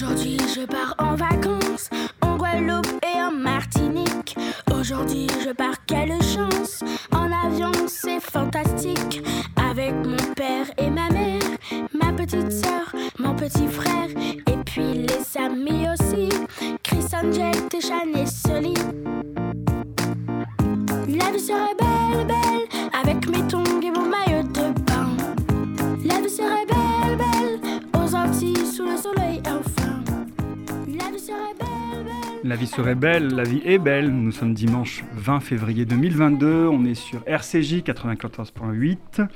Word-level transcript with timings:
Aujourd'hui, 0.00 0.36
je 0.54 0.64
pars 0.64 0.94
en 0.98 1.16
vacances 1.16 1.90
en 2.20 2.36
Guadeloupe 2.36 2.86
et 3.02 3.20
en 3.20 3.32
Martinique. 3.32 4.36
Aujourd'hui, 4.72 5.26
je 5.44 5.50
pars, 5.50 5.74
quelle 5.86 6.12
chance! 6.22 6.84
En 7.10 7.28
avion, 7.32 7.72
c'est 7.88 8.20
fantastique. 8.20 9.24
Avec 9.56 9.92
mon 10.06 10.34
père 10.36 10.66
et 10.78 10.88
ma 10.88 11.08
mère, 11.10 11.42
ma 11.92 12.12
petite 12.12 12.52
soeur, 12.52 12.94
mon 13.18 13.34
petit 13.34 13.66
frère, 13.66 14.07
La 32.48 32.56
vie 32.56 32.66
serait 32.66 32.94
belle, 32.94 33.34
la 33.34 33.42
vie 33.42 33.60
est 33.66 33.76
belle. 33.76 34.08
Nous 34.10 34.32
sommes 34.32 34.54
dimanche 34.54 35.04
20 35.12 35.40
février 35.40 35.84
2022. 35.84 36.66
On 36.66 36.86
est 36.86 36.94
sur 36.94 37.20
RCJ 37.26 37.82
94.8. 37.82 39.28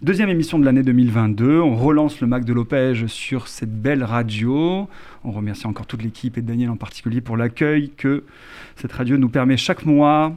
Deuxième 0.00 0.28
émission 0.28 0.56
de 0.60 0.64
l'année 0.64 0.84
2022. 0.84 1.58
On 1.58 1.74
relance 1.74 2.20
le 2.20 2.28
Mac 2.28 2.44
de 2.44 2.52
Lopège 2.52 3.06
sur 3.06 3.48
cette 3.48 3.82
belle 3.82 4.04
radio. 4.04 4.88
On 5.24 5.32
remercie 5.32 5.66
encore 5.66 5.88
toute 5.88 6.04
l'équipe 6.04 6.38
et 6.38 6.40
Daniel 6.40 6.70
en 6.70 6.76
particulier 6.76 7.20
pour 7.20 7.36
l'accueil 7.36 7.90
que 7.96 8.22
cette 8.76 8.92
radio 8.92 9.18
nous 9.18 9.28
permet 9.28 9.56
chaque 9.56 9.84
mois 9.84 10.32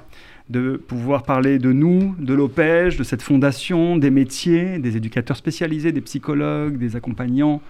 de 0.50 0.78
pouvoir 0.78 1.22
parler 1.22 1.60
de 1.60 1.72
nous, 1.72 2.16
de 2.18 2.34
l'Opège, 2.34 2.98
de 2.98 3.04
cette 3.04 3.22
fondation, 3.22 3.98
des 3.98 4.10
métiers, 4.10 4.80
des 4.80 4.98
éducateurs 4.98 5.38
spécialisés, 5.38 5.92
des 5.92 6.02
psychologues, 6.02 6.80
des 6.80 6.96
accompagnants 6.96 7.62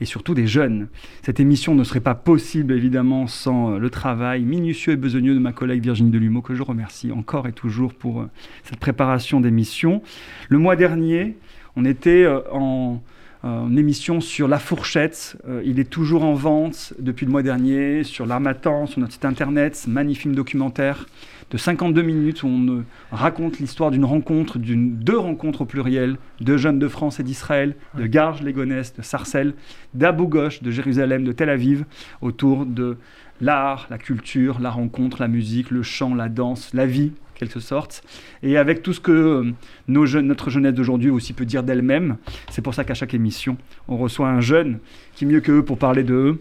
et 0.00 0.04
surtout 0.04 0.34
des 0.34 0.46
jeunes. 0.46 0.88
Cette 1.22 1.40
émission 1.40 1.74
ne 1.74 1.84
serait 1.84 2.00
pas 2.00 2.14
possible 2.14 2.72
évidemment 2.72 3.26
sans 3.26 3.72
euh, 3.72 3.78
le 3.78 3.90
travail 3.90 4.42
minutieux 4.42 4.92
et 4.92 4.96
besogneux 4.96 5.34
de 5.34 5.38
ma 5.40 5.52
collègue 5.52 5.82
Virginie 5.82 6.10
Delumeau 6.10 6.42
que 6.42 6.54
je 6.54 6.62
remercie 6.62 7.12
encore 7.12 7.46
et 7.46 7.52
toujours 7.52 7.94
pour 7.94 8.20
euh, 8.20 8.30
cette 8.64 8.78
préparation 8.78 9.40
d'émission. 9.40 10.02
Le 10.48 10.58
mois 10.58 10.76
dernier, 10.76 11.36
on 11.76 11.84
était 11.84 12.24
euh, 12.24 12.40
en, 12.52 13.02
en 13.42 13.76
émission 13.76 14.20
sur 14.20 14.48
La 14.48 14.58
Fourchette. 14.58 15.36
Il 15.64 15.78
est 15.78 15.88
toujours 15.88 16.24
en 16.24 16.34
vente 16.34 16.92
depuis 16.98 17.24
le 17.24 17.30
mois 17.30 17.42
dernier 17.42 18.02
sur 18.02 18.26
l'Armatan, 18.26 18.86
sur 18.86 19.00
notre 19.00 19.12
site 19.12 19.24
internet. 19.24 19.86
Magnifique 19.88 20.32
documentaire 20.32 21.06
de 21.50 21.56
52 21.56 22.02
minutes 22.02 22.42
où 22.42 22.48
on 22.48 22.84
raconte 23.10 23.58
l'histoire 23.58 23.90
d'une 23.90 24.04
rencontre, 24.04 24.58
d'une 24.58 24.96
deux 24.96 25.18
rencontres 25.18 25.62
au 25.62 25.64
pluriel, 25.64 26.16
de 26.40 26.56
jeunes 26.56 26.78
de 26.78 26.88
France 26.88 27.20
et 27.20 27.22
d'Israël, 27.22 27.74
de 27.96 28.06
Garges, 28.06 28.42
Légonesse, 28.42 28.94
de 28.94 29.02
Sarcelles, 29.02 29.54
d'Abou 29.94 30.26
Ghosh, 30.26 30.62
de 30.62 30.70
Jérusalem, 30.70 31.24
de 31.24 31.32
Tel 31.32 31.48
Aviv, 31.48 31.84
autour 32.20 32.66
de 32.66 32.98
l'art, 33.40 33.86
la 33.90 33.98
culture, 33.98 34.60
la 34.60 34.70
rencontre, 34.70 35.20
la 35.20 35.28
musique, 35.28 35.70
le 35.70 35.82
chant, 35.82 36.14
la 36.14 36.28
danse, 36.28 36.70
la 36.74 36.86
vie, 36.86 37.12
en 37.34 37.38
quelque 37.38 37.60
sorte. 37.60 38.02
Et 38.42 38.56
avec 38.56 38.82
tout 38.82 38.92
ce 38.92 39.00
que 39.00 39.12
euh, 39.12 39.52
nos 39.86 40.06
jeunes, 40.06 40.26
notre 40.26 40.50
jeunesse 40.50 40.74
d'aujourd'hui 40.74 41.10
aussi 41.10 41.32
peut 41.32 41.44
dire 41.44 41.62
d'elle-même, 41.62 42.16
c'est 42.50 42.62
pour 42.62 42.74
ça 42.74 42.84
qu'à 42.84 42.94
chaque 42.94 43.14
émission, 43.14 43.56
on 43.86 43.96
reçoit 43.96 44.28
un 44.28 44.40
jeune 44.40 44.80
qui 45.14 45.24
mieux 45.24 45.40
que 45.40 45.52
eux 45.52 45.64
pour 45.64 45.78
parler 45.78 46.02
de 46.02 46.14
eux. 46.14 46.40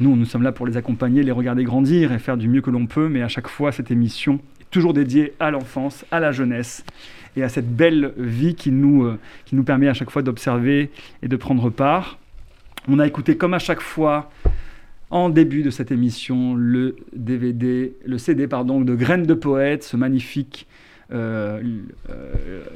Nous, 0.00 0.14
nous 0.14 0.26
sommes 0.26 0.44
là 0.44 0.52
pour 0.52 0.64
les 0.64 0.76
accompagner, 0.76 1.24
les 1.24 1.32
regarder 1.32 1.64
grandir 1.64 2.12
et 2.12 2.20
faire 2.20 2.36
du 2.36 2.48
mieux 2.48 2.60
que 2.60 2.70
l'on 2.70 2.86
peut, 2.86 3.08
mais 3.08 3.22
à 3.22 3.28
chaque 3.28 3.48
fois, 3.48 3.72
cette 3.72 3.90
émission 3.90 4.38
est 4.60 4.70
toujours 4.70 4.94
dédiée 4.94 5.32
à 5.40 5.50
l'enfance, 5.50 6.04
à 6.12 6.20
la 6.20 6.30
jeunesse 6.30 6.84
et 7.36 7.42
à 7.42 7.48
cette 7.48 7.74
belle 7.74 8.12
vie 8.16 8.54
qui 8.54 8.70
nous, 8.70 9.04
euh, 9.04 9.18
qui 9.44 9.56
nous 9.56 9.64
permet 9.64 9.88
à 9.88 9.94
chaque 9.94 10.10
fois 10.10 10.22
d'observer 10.22 10.90
et 11.22 11.26
de 11.26 11.36
prendre 11.36 11.68
part. 11.70 12.18
On 12.86 13.00
a 13.00 13.06
écouté 13.08 13.36
comme 13.36 13.54
à 13.54 13.58
chaque 13.58 13.80
fois 13.80 14.30
en 15.10 15.30
début 15.30 15.62
de 15.62 15.70
cette 15.70 15.90
émission 15.90 16.54
le 16.54 16.94
DVD, 17.12 17.94
le 18.06 18.18
CD 18.18 18.46
pardon, 18.46 18.80
de 18.80 18.94
Graines 18.94 19.26
de 19.26 19.34
poètes, 19.34 19.82
ce 19.82 19.96
magnifique 19.96 20.68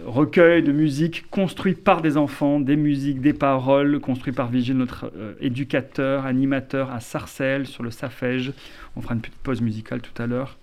recueil 0.07 0.63
de 0.63 0.73
musique 0.73 1.29
construit 1.31 1.75
par 1.75 2.01
des 2.01 2.17
enfants, 2.17 2.61
des 2.61 2.77
musiques, 2.77 3.21
des 3.21 3.33
paroles, 3.33 4.01
construit 4.01 4.33
par 4.33 4.49
Vigile, 4.49 4.77
notre 4.77 5.13
euh, 5.17 5.35
éducateur, 5.41 6.25
animateur 6.27 6.91
à 6.91 7.01
Sarcelles 7.01 7.67
sur 7.67 7.83
le 7.83 7.91
Safège. 7.91 8.53
On 8.97 9.01
fera 9.01 9.15
une 9.15 9.21
petite 9.21 9.39
pause 9.39 9.61
musicale 9.61 10.01
tout 10.01 10.23
à 10.23 10.27
l'heure 10.27 10.57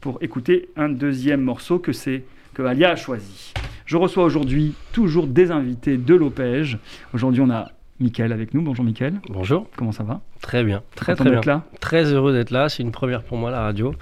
pour 0.00 0.18
écouter 0.22 0.68
un 0.76 0.88
deuxième 0.88 1.40
morceau 1.40 1.78
que 1.78 1.92
c'est 1.92 2.24
que 2.54 2.62
Alia 2.62 2.90
a 2.90 2.96
choisi. 2.96 3.52
Je 3.86 3.96
reçois 3.96 4.24
aujourd'hui 4.24 4.74
toujours 4.92 5.26
des 5.26 5.50
invités 5.50 5.96
de 5.98 6.14
l'Opège. 6.14 6.78
Aujourd'hui, 7.12 7.42
on 7.42 7.50
a 7.50 7.70
Mickaël 8.00 8.32
avec 8.32 8.54
nous. 8.54 8.62
Bonjour 8.62 8.84
Mickaël. 8.84 9.14
Bonjour, 9.28 9.68
Comment 9.76 9.92
ça 9.92 10.04
va? 10.04 10.20
Très 10.40 10.64
bien, 10.64 10.82
très 10.94 11.14
très 11.14 11.24
bien. 11.24 11.34
d'être 11.34 11.46
là 11.46 11.64
Très 11.80 12.12
heureux 12.12 12.32
d'être 12.32 12.50
là, 12.50 12.68
c'est 12.68 12.82
une 12.82 12.92
première 12.92 13.22
pour 13.22 13.38
moi 13.38 13.50
la 13.50 13.60
radio. 13.60 13.94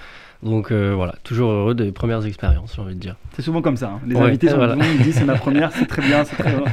Donc 0.42 0.72
euh, 0.72 0.92
voilà, 0.94 1.14
toujours 1.22 1.50
heureux 1.50 1.74
des 1.74 1.92
premières 1.92 2.24
expériences, 2.26 2.74
j'ai 2.74 2.82
envie 2.82 2.94
de 2.94 3.00
dire. 3.00 3.16
C'est 3.34 3.42
souvent 3.42 3.62
comme 3.62 3.76
ça. 3.76 3.90
hein. 3.90 4.00
Les 4.06 4.16
Ouais, 4.16 4.22
invités 4.22 4.48
sont 4.48 4.56
voilà. 4.56 4.74
bons, 4.74 4.82
ils 4.98 5.02
disent 5.04 5.14
c'est 5.16 5.24
ma 5.24 5.36
première, 5.36 5.70
c'est 5.76 5.86
très 5.86 6.02
bien, 6.02 6.24
c'est 6.24 6.36
très 6.36 6.50
bien. 6.50 6.64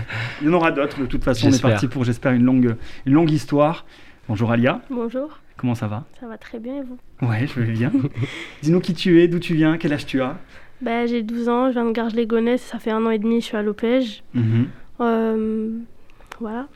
Il 0.41 0.47
y 0.47 0.50
en 0.50 0.53
aura 0.53 0.72
d'autres. 0.72 1.00
De 1.00 1.06
toute 1.06 1.24
façon, 1.24 1.47
on 1.47 1.52
est 1.52 1.62
parti 1.62 1.88
pour, 1.88 2.03
j'espère, 2.03 2.31
une 2.31 2.44
longue, 2.44 2.75
une 3.06 3.13
longue 3.13 3.30
histoire. 3.31 3.85
Bonjour 4.28 4.52
Alia, 4.52 4.81
Bonjour, 4.90 5.40
comment 5.57 5.75
ça 5.75 5.88
va? 5.88 6.06
Ça 6.19 6.28
va 6.28 6.38
très 6.38 6.59
bien 6.59 6.78
et 6.78 6.81
vous? 6.84 7.28
Ouais, 7.28 7.46
je 7.47 7.59
vais 7.59 7.72
bien. 7.72 7.91
Dis-nous 8.63 8.80
qui 8.80 8.94
tu 8.94 9.22
es, 9.22 9.28
d'où 9.28 9.40
tu 9.40 9.53
viens, 9.56 9.78
quel 9.78 9.94
âge 9.94 10.06
tu 10.06 10.22
as? 10.22 10.38
Bah, 10.81 11.06
J'ai 11.06 11.22
12 11.24 11.50
ans, 11.50 11.68
je 11.68 11.74
viens 11.74 11.86
de 11.86 11.91
Garges-les-Gonesse, 11.91 12.62
ça 12.62 12.80
fait 12.80 12.91
un 12.91 13.06
an 13.06 13.09
et 13.12 13.19
demi, 13.19 13.41
je 13.41 13.46
suis 13.47 13.57
à 13.57 13.62
l'Opège. 13.62 14.24
Mhm. 14.34 14.68
Euh, 15.01 15.69
voilà, 16.40 16.68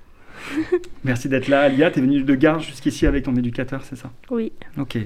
Merci 1.03 1.29
d'être 1.29 1.47
là. 1.47 1.61
Alia, 1.61 1.91
tu 1.91 1.99
es 1.99 2.01
venue 2.01 2.23
de 2.23 2.35
Garges 2.35 2.65
jusqu'ici 2.67 3.05
avec 3.05 3.23
ton 3.25 3.35
éducateur, 3.35 3.81
c'est 3.83 3.95
ça? 3.95 4.11
Oui. 4.31 4.51
Ok. 4.77 4.97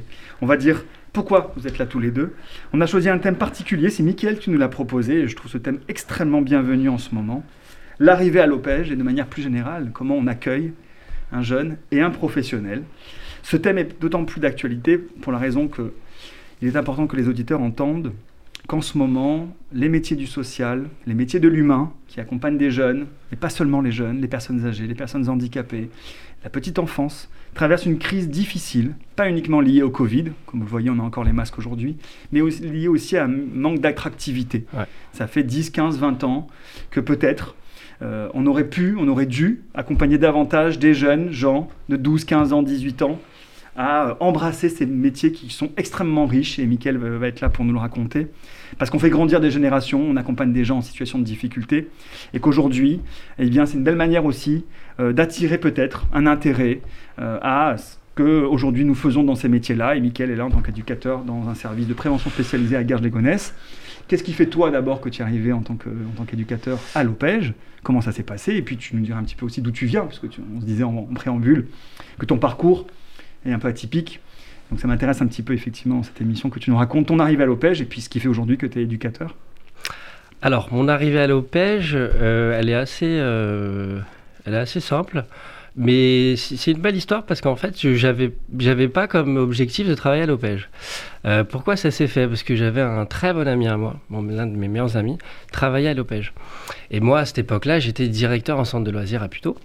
On 0.42 0.46
va 0.46 0.56
dire 0.58 0.84
pourquoi 1.14 1.54
vous 1.56 1.68
êtes 1.68 1.78
là 1.78 1.86
tous 1.86 2.00
les 2.00 2.12
deux? 2.12 2.36
On 2.74 2.82
a 2.82 2.86
choisi 2.86 3.10
un 3.10 3.18
thème 3.18 3.36
particulier, 3.36 3.90
c'est 3.90 4.04
Mickaël 4.04 4.40
qui 4.40 4.50
nous 4.50 4.58
l'a 4.58 4.68
proposé, 4.68 5.22
et 5.22 5.28
je 5.28 5.36
trouve 5.36 5.52
ce 5.52 5.58
thème 5.58 5.80
extrêmement 5.88 6.42
bienvenu 6.42 6.90
en 6.90 6.98
ce 6.98 7.16
moment. 7.16 7.44
L'arrivée 8.00 8.40
à 8.40 8.46
l'Opège 8.46 8.92
et 8.92 8.96
de 8.96 9.04
manière 9.04 9.28
plus 9.28 9.42
générale, 9.42 9.92
comment 9.94 10.16
on 10.16 10.28
accueille 10.28 10.74
un 11.32 11.42
jeune 11.42 11.78
et 11.92 12.02
un 12.02 12.12
professionnel. 12.12 12.84
Ce 13.44 13.58
thème 13.58 13.78
est 13.78 14.00
d'autant 14.00 14.26
plus 14.26 14.40
d'actualité 14.40 14.98
pour 14.98 15.32
la 15.32 15.40
raison 15.40 15.68
que 15.68 15.94
il 16.62 16.68
est 16.68 16.76
important 16.76 17.06
que 17.06 17.16
les 17.16 17.28
auditeurs 17.28 17.62
entendent 17.62 18.14
qu'en 18.68 18.82
ce 18.82 18.98
moment, 18.98 19.56
les 19.72 19.90
métiers 19.90 20.18
du 20.18 20.28
social, 20.28 20.86
les 21.06 21.14
métiers 21.14 21.40
de 21.40 21.48
l'humain 21.48 21.94
qui 22.08 22.20
accompagnent 22.20 22.58
des 22.58 22.72
jeunes, 22.72 23.08
mais 23.32 23.38
pas 23.38 23.50
seulement 23.50 23.80
les 23.80 23.92
jeunes, 23.92 24.20
les 24.20 24.28
personnes 24.28 24.66
âgées, 24.66 24.88
les 24.88 24.96
personnes 24.96 25.30
handicapées, 25.30 25.90
la 26.48 26.52
petite 26.52 26.80
enfance, 26.80 27.30
traversent 27.56 27.88
une 27.88 28.00
crise 28.00 28.30
difficile, 28.30 28.94
pas 29.18 29.28
uniquement 29.28 29.60
liée 29.60 29.82
au 29.82 29.90
Covid, 29.90 30.32
comme 30.46 30.62
vous 30.62 30.66
le 30.66 30.72
voyez, 30.72 30.90
on 30.90 30.98
a 30.98 31.02
encore 31.02 31.26
les 31.26 31.34
masques 31.34 31.60
aujourd'hui, 31.60 31.98
mais 32.32 32.40
aussi, 32.40 32.62
liée 32.62 32.88
aussi 32.88 33.18
à 33.18 33.26
un 33.26 33.28
manque 33.28 33.82
d'attractivité. 33.82 34.66
Ouais. 34.74 34.86
Ça 35.12 35.28
fait 35.28 35.44
10, 35.44 35.72
15, 35.72 35.98
20 35.98 36.24
ans 36.24 36.48
que 36.90 37.02
peut-être 37.02 37.58
euh, 38.02 38.30
on 38.34 38.46
aurait 38.48 38.70
pu, 38.70 38.96
on 38.98 39.10
aurait 39.10 39.26
dû 39.26 39.64
accompagner 39.74 40.18
davantage 40.18 40.80
des 40.80 40.94
jeunes 40.94 41.32
gens 41.32 41.68
de 41.90 41.98
12, 41.98 42.24
15 42.24 42.54
ans, 42.54 42.64
18 42.64 43.02
ans 43.02 43.20
à 43.78 44.18
embrasser 44.20 44.70
ces 44.70 44.86
métiers 44.88 45.32
qui 45.32 45.50
sont 45.52 45.70
extrêmement 45.78 46.26
riches, 46.26 46.58
et 46.60 46.66
Mickaël 46.66 46.98
va 46.98 47.28
être 47.28 47.42
là 47.42 47.50
pour 47.50 47.64
nous 47.64 47.74
le 47.74 47.80
raconter, 47.80 48.28
parce 48.80 48.90
qu'on 48.90 49.00
fait 49.00 49.10
grandir 49.12 49.40
des 49.40 49.52
générations, 49.52 50.02
on 50.02 50.16
accompagne 50.16 50.52
des 50.52 50.66
gens 50.66 50.78
en 50.78 50.82
situation 50.82 51.20
de 51.20 51.24
difficulté, 51.24 51.88
et 52.34 52.40
qu'aujourd'hui, 52.40 53.00
eh 53.38 53.48
bien, 53.50 53.66
c'est 53.66 53.78
une 53.78 53.84
belle 53.84 53.96
manière 53.96 54.26
aussi 54.26 54.66
euh, 55.00 55.14
d'attirer 55.14 55.60
peut-être 55.60 56.08
un 56.12 56.26
intérêt 56.26 56.82
euh, 57.20 57.38
à 57.42 57.78
ce 57.78 57.96
que 58.16 58.42
aujourd'hui 58.44 58.84
nous 58.84 58.96
faisons 58.96 59.24
dans 59.24 59.36
ces 59.36 59.48
métiers-là, 59.48 59.96
et 59.96 60.00
Mickaël 60.02 60.32
est 60.32 60.36
là 60.36 60.46
en 60.46 60.50
tant 60.50 60.62
qu'éducateur 60.62 61.24
dans 61.24 61.48
un 61.48 61.54
service 61.54 61.86
de 61.88 61.94
prévention 61.94 62.32
spécialisé 62.32 62.76
à 62.76 62.84
Garges-les-Gonesse. 62.84 63.54
Qu'est-ce 64.08 64.24
qui 64.24 64.34
fait 64.34 64.48
toi 64.48 64.72
d'abord 64.72 65.02
que 65.02 65.10
tu 65.10 65.22
es 65.22 65.24
arrivé 65.24 65.52
en 65.54 65.62
tant 65.62 65.76
qu'éducateur 66.26 66.80
à 66.96 67.04
l'Opège 67.04 67.54
Comment 67.84 68.02
ça 68.02 68.12
s'est 68.12 68.24
passé? 68.24 68.56
Et 68.56 68.62
puis 68.64 68.76
tu 68.78 68.96
nous 68.96 69.02
diras 69.04 69.20
un 69.20 69.24
petit 69.24 69.36
peu 69.36 69.46
aussi 69.46 69.62
d'où 69.62 69.70
tu 69.70 69.86
viens, 69.86 70.02
parce 70.02 70.18
que 70.18 70.28
tu- 70.28 70.42
on 70.56 70.62
se 70.62 70.66
disait 70.66 70.84
en 70.84 71.04
préambule 71.14 71.68
que 72.18 72.26
ton 72.26 72.38
parcours 72.38 72.88
un 73.54 73.60
peu 73.60 73.68
atypique. 73.68 74.20
Donc 74.70 74.80
ça 74.80 74.88
m'intéresse 74.88 75.22
un 75.22 75.28
petit 75.28 75.44
peu 75.44 75.54
effectivement 75.54 76.04
cette 76.04 76.20
émission 76.22 76.50
que 76.50 76.60
tu 76.60 76.70
nous 76.70 76.78
racontes 76.78 77.08
ton 77.08 77.20
arrivée 77.20 77.44
à 77.44 77.46
l'Opège 77.46 77.82
et 77.82 77.86
puis 77.86 78.02
ce 78.02 78.10
qui 78.10 78.20
fait 78.20 78.28
aujourd'hui 78.28 78.58
que 78.58 78.66
tu 78.66 78.80
es 78.80 78.84
éducateur. 78.84 79.36
Alors, 80.42 80.70
mon 80.72 80.88
arrivée 80.88 81.20
à 81.20 81.28
l'Opège, 81.28 81.94
euh, 81.96 82.58
elle, 82.60 82.70
est 82.70 82.76
assez, 82.76 83.08
euh, 83.08 84.00
elle 84.46 84.54
est 84.54 84.60
assez 84.60 84.80
simple. 84.80 85.26
Mais 85.80 86.36
c'est 86.38 86.72
une 86.72 86.80
belle 86.80 86.96
histoire 86.96 87.24
parce 87.24 87.40
qu'en 87.40 87.56
fait, 87.56 87.78
j'avais 87.78 88.34
j'avais 88.58 88.88
pas 88.88 89.08
comme 89.08 89.38
objectif 89.38 89.88
de 89.88 89.94
travailler 89.94 90.24
à 90.24 90.26
l'Opège. 90.26 90.70
Euh, 91.26 91.44
pourquoi 91.44 91.76
ça 91.76 91.92
s'est 91.92 92.08
fait? 92.08 92.28
Parce 92.28 92.42
que 92.42 92.56
j'avais 92.56 92.82
un 92.82 93.06
très 93.06 93.32
bon 93.32 93.48
ami 93.48 93.68
à 93.68 93.78
moi, 93.78 94.00
l'un 94.10 94.48
de 94.48 94.56
mes 94.56 94.68
meilleurs 94.68 94.98
amis, 94.98 95.20
travaillait 95.52 95.90
à 95.90 95.94
l'Opège. 95.94 96.34
Et 96.90 97.00
moi, 97.00 97.20
à 97.20 97.26
cette 97.26 97.38
époque-là, 97.38 97.78
j'étais 97.78 98.08
directeur 98.08 98.58
en 98.58 98.66
centre 98.66 98.86
de 98.86 98.92
loisirs 98.92 99.22
à 99.22 99.28
Puteaux. 99.28 99.56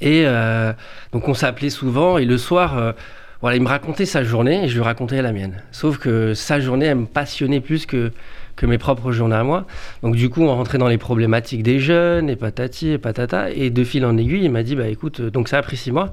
Et 0.00 0.24
euh, 0.26 0.72
donc, 1.12 1.28
on 1.28 1.34
s'appelait 1.34 1.70
souvent. 1.70 2.18
Et 2.18 2.24
le 2.24 2.38
soir, 2.38 2.78
euh, 2.78 2.92
voilà, 3.40 3.56
il 3.56 3.62
me 3.62 3.68
racontait 3.68 4.06
sa 4.06 4.24
journée 4.24 4.64
et 4.64 4.68
je 4.68 4.74
lui 4.74 4.82
racontais 4.82 5.20
la 5.22 5.32
mienne. 5.32 5.62
Sauf 5.72 5.98
que 5.98 6.34
sa 6.34 6.60
journée, 6.60 6.86
elle 6.86 6.98
me 6.98 7.06
passionnait 7.06 7.60
plus 7.60 7.86
que, 7.86 8.12
que 8.56 8.66
mes 8.66 8.78
propres 8.78 9.12
journées 9.12 9.36
à 9.36 9.44
moi. 9.44 9.66
Donc 10.02 10.16
du 10.16 10.28
coup, 10.28 10.42
on 10.42 10.54
rentrait 10.54 10.78
dans 10.78 10.88
les 10.88 10.98
problématiques 10.98 11.62
des 11.62 11.78
jeunes, 11.80 12.28
et 12.28 12.36
patati 12.36 12.90
et 12.90 12.98
patata. 12.98 13.50
Et 13.50 13.70
de 13.70 13.84
fil 13.84 14.04
en 14.04 14.16
aiguille, 14.16 14.44
il 14.44 14.50
m'a 14.50 14.62
dit, 14.62 14.76
bah 14.76 14.88
écoute, 14.88 15.20
euh, 15.20 15.30
donc 15.30 15.48
ça 15.48 15.58
a 15.58 15.62
pris 15.62 15.76
six 15.76 15.92
mois. 15.92 16.12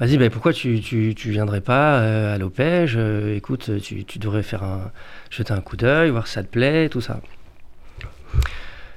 Il 0.00 0.06
Vas-y, 0.06 0.16
ben 0.16 0.30
pourquoi 0.30 0.52
tu, 0.52 0.80
tu, 0.80 1.14
tu 1.14 1.30
viendrais 1.30 1.60
pas 1.60 2.32
à 2.32 2.38
l'Opège 2.38 2.98
Écoute, 3.36 3.70
tu, 3.80 4.04
tu, 4.04 4.18
devrais 4.18 4.42
faire 4.42 4.64
un, 4.64 4.90
jeter 5.30 5.52
un 5.52 5.60
coup 5.60 5.76
d'œil, 5.76 6.10
voir 6.10 6.26
si 6.26 6.32
ça 6.32 6.42
te 6.42 6.48
plaît, 6.48 6.88
tout 6.88 7.00
ça. 7.00 7.20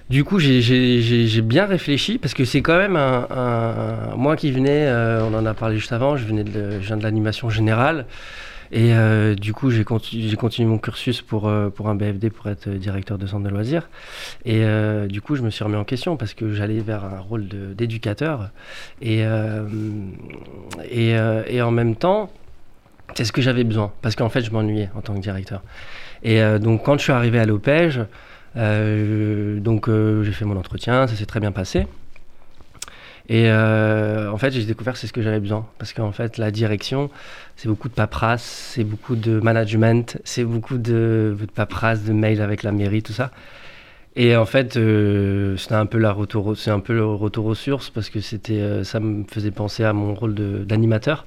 Du 0.10 0.24
coup, 0.24 0.40
j'ai 0.40 1.42
bien 1.42 1.66
réfléchi 1.66 2.18
parce 2.20 2.34
que 2.34 2.46
c'est 2.46 2.62
quand 2.62 2.78
même 2.78 2.96
un, 2.96 4.16
Moi 4.16 4.36
qui 4.36 4.52
venais, 4.52 4.88
on 5.22 5.34
en 5.34 5.46
a 5.46 5.54
parlé 5.54 5.78
juste 5.78 5.94
avant, 5.94 6.16
je, 6.16 6.26
venais 6.26 6.44
de, 6.44 6.78
viens 6.80 6.98
de 6.98 7.04
l'animation 7.04 7.50
générale. 7.50 8.06
Et 8.72 8.94
euh, 8.94 9.36
du 9.36 9.54
coup, 9.54 9.70
j'ai 9.70 9.84
continu, 9.84 10.36
continué 10.36 10.68
mon 10.68 10.78
cursus 10.78 11.22
pour, 11.22 11.48
euh, 11.48 11.70
un 11.86 11.96
BFD 11.96 12.30
pour 12.30 12.48
être 12.50 12.70
directeur 12.70 13.18
de 13.18 13.28
centre 13.28 13.44
de 13.44 13.50
loisirs. 13.50 13.90
Et 14.44 14.64
euh, 14.64 15.08
du 15.08 15.22
coup, 15.22 15.36
je 15.36 15.42
me 15.44 15.50
suis 15.50 15.64
remis 15.64 15.76
en 15.76 15.84
question 15.84 16.18
parce 16.18 16.34
que 16.34 16.54
j'allais 16.54 16.80
vers 16.80 17.06
un 17.06 17.20
rôle 17.20 17.48
d'éducateur. 17.48 18.50
Et, 19.02 19.24
et, 20.92 21.62
en 21.62 21.72
même 21.72 21.96
temps, 21.96 22.30
c'est 23.14 23.26
ce 23.26 23.32
que 23.32 23.42
j'avais 23.42 23.64
besoin 23.64 23.92
parce 24.02 24.16
qu'en 24.16 24.30
fait, 24.30 24.42
je 24.42 24.52
m'ennuyais 24.52 24.90
en 24.96 25.02
tant 25.02 25.14
que 25.14 25.22
directeur. 25.22 25.62
Et 26.24 26.42
donc, 26.60 26.84
quand 26.84 26.98
je 26.98 27.04
suis 27.04 27.14
arrivé 27.14 27.40
à 27.40 27.46
l'Opège, 27.46 28.02
donc 28.56 29.90
j'ai 29.90 30.32
fait 30.32 30.46
mon 30.46 30.58
entretien, 30.58 31.08
ça 31.08 31.16
s'est 31.16 31.26
très 31.26 31.40
bien 31.40 31.52
passé. 31.52 31.86
Et 33.28 33.50
euh, 33.50 34.32
en 34.32 34.38
fait, 34.38 34.52
j'ai 34.52 34.64
découvert 34.64 34.94
que 34.94 35.00
c'est 35.00 35.08
ce 35.08 35.14
que 35.14 35.22
j'avais 35.22 35.40
besoin. 35.40 35.66
Parce 35.80 35.94
qu'en 35.94 36.12
fait, 36.12 36.38
la 36.38 36.52
direction, 36.52 37.10
c'est 37.56 37.68
beaucoup 37.68 37.90
de 37.90 37.94
paperasse, 37.94 38.44
c'est 38.44 38.84
beaucoup 38.84 39.16
de 39.16 39.40
management, 39.40 40.20
c'est 40.24 40.44
beaucoup 40.44 40.78
de, 40.78 41.36
de 41.40 41.46
paperasse, 41.46 42.04
de 42.04 42.14
mails 42.14 42.42
avec 42.42 42.62
la 42.64 42.72
mairie, 42.72 43.02
tout 43.02 43.14
ça. 43.14 43.32
Et 44.16 44.36
en 44.36 44.46
fait, 44.46 44.78
euh, 44.78 45.58
c'était 45.58 45.76
un 45.76 45.88
peu 45.88 46.02
c'est 46.56 46.72
un 46.72 46.80
peu 46.80 46.94
le 46.94 47.06
retour 47.06 47.46
aux 47.48 47.56
sources 47.56 47.90
parce 47.90 48.10
que 48.10 48.20
euh, 48.52 48.84
ça 48.84 49.00
me 49.00 49.24
faisait 49.30 49.52
penser 49.52 49.84
à 49.84 49.94
mon 49.94 50.14
rôle 50.14 50.36
d'animateur. 50.66 51.26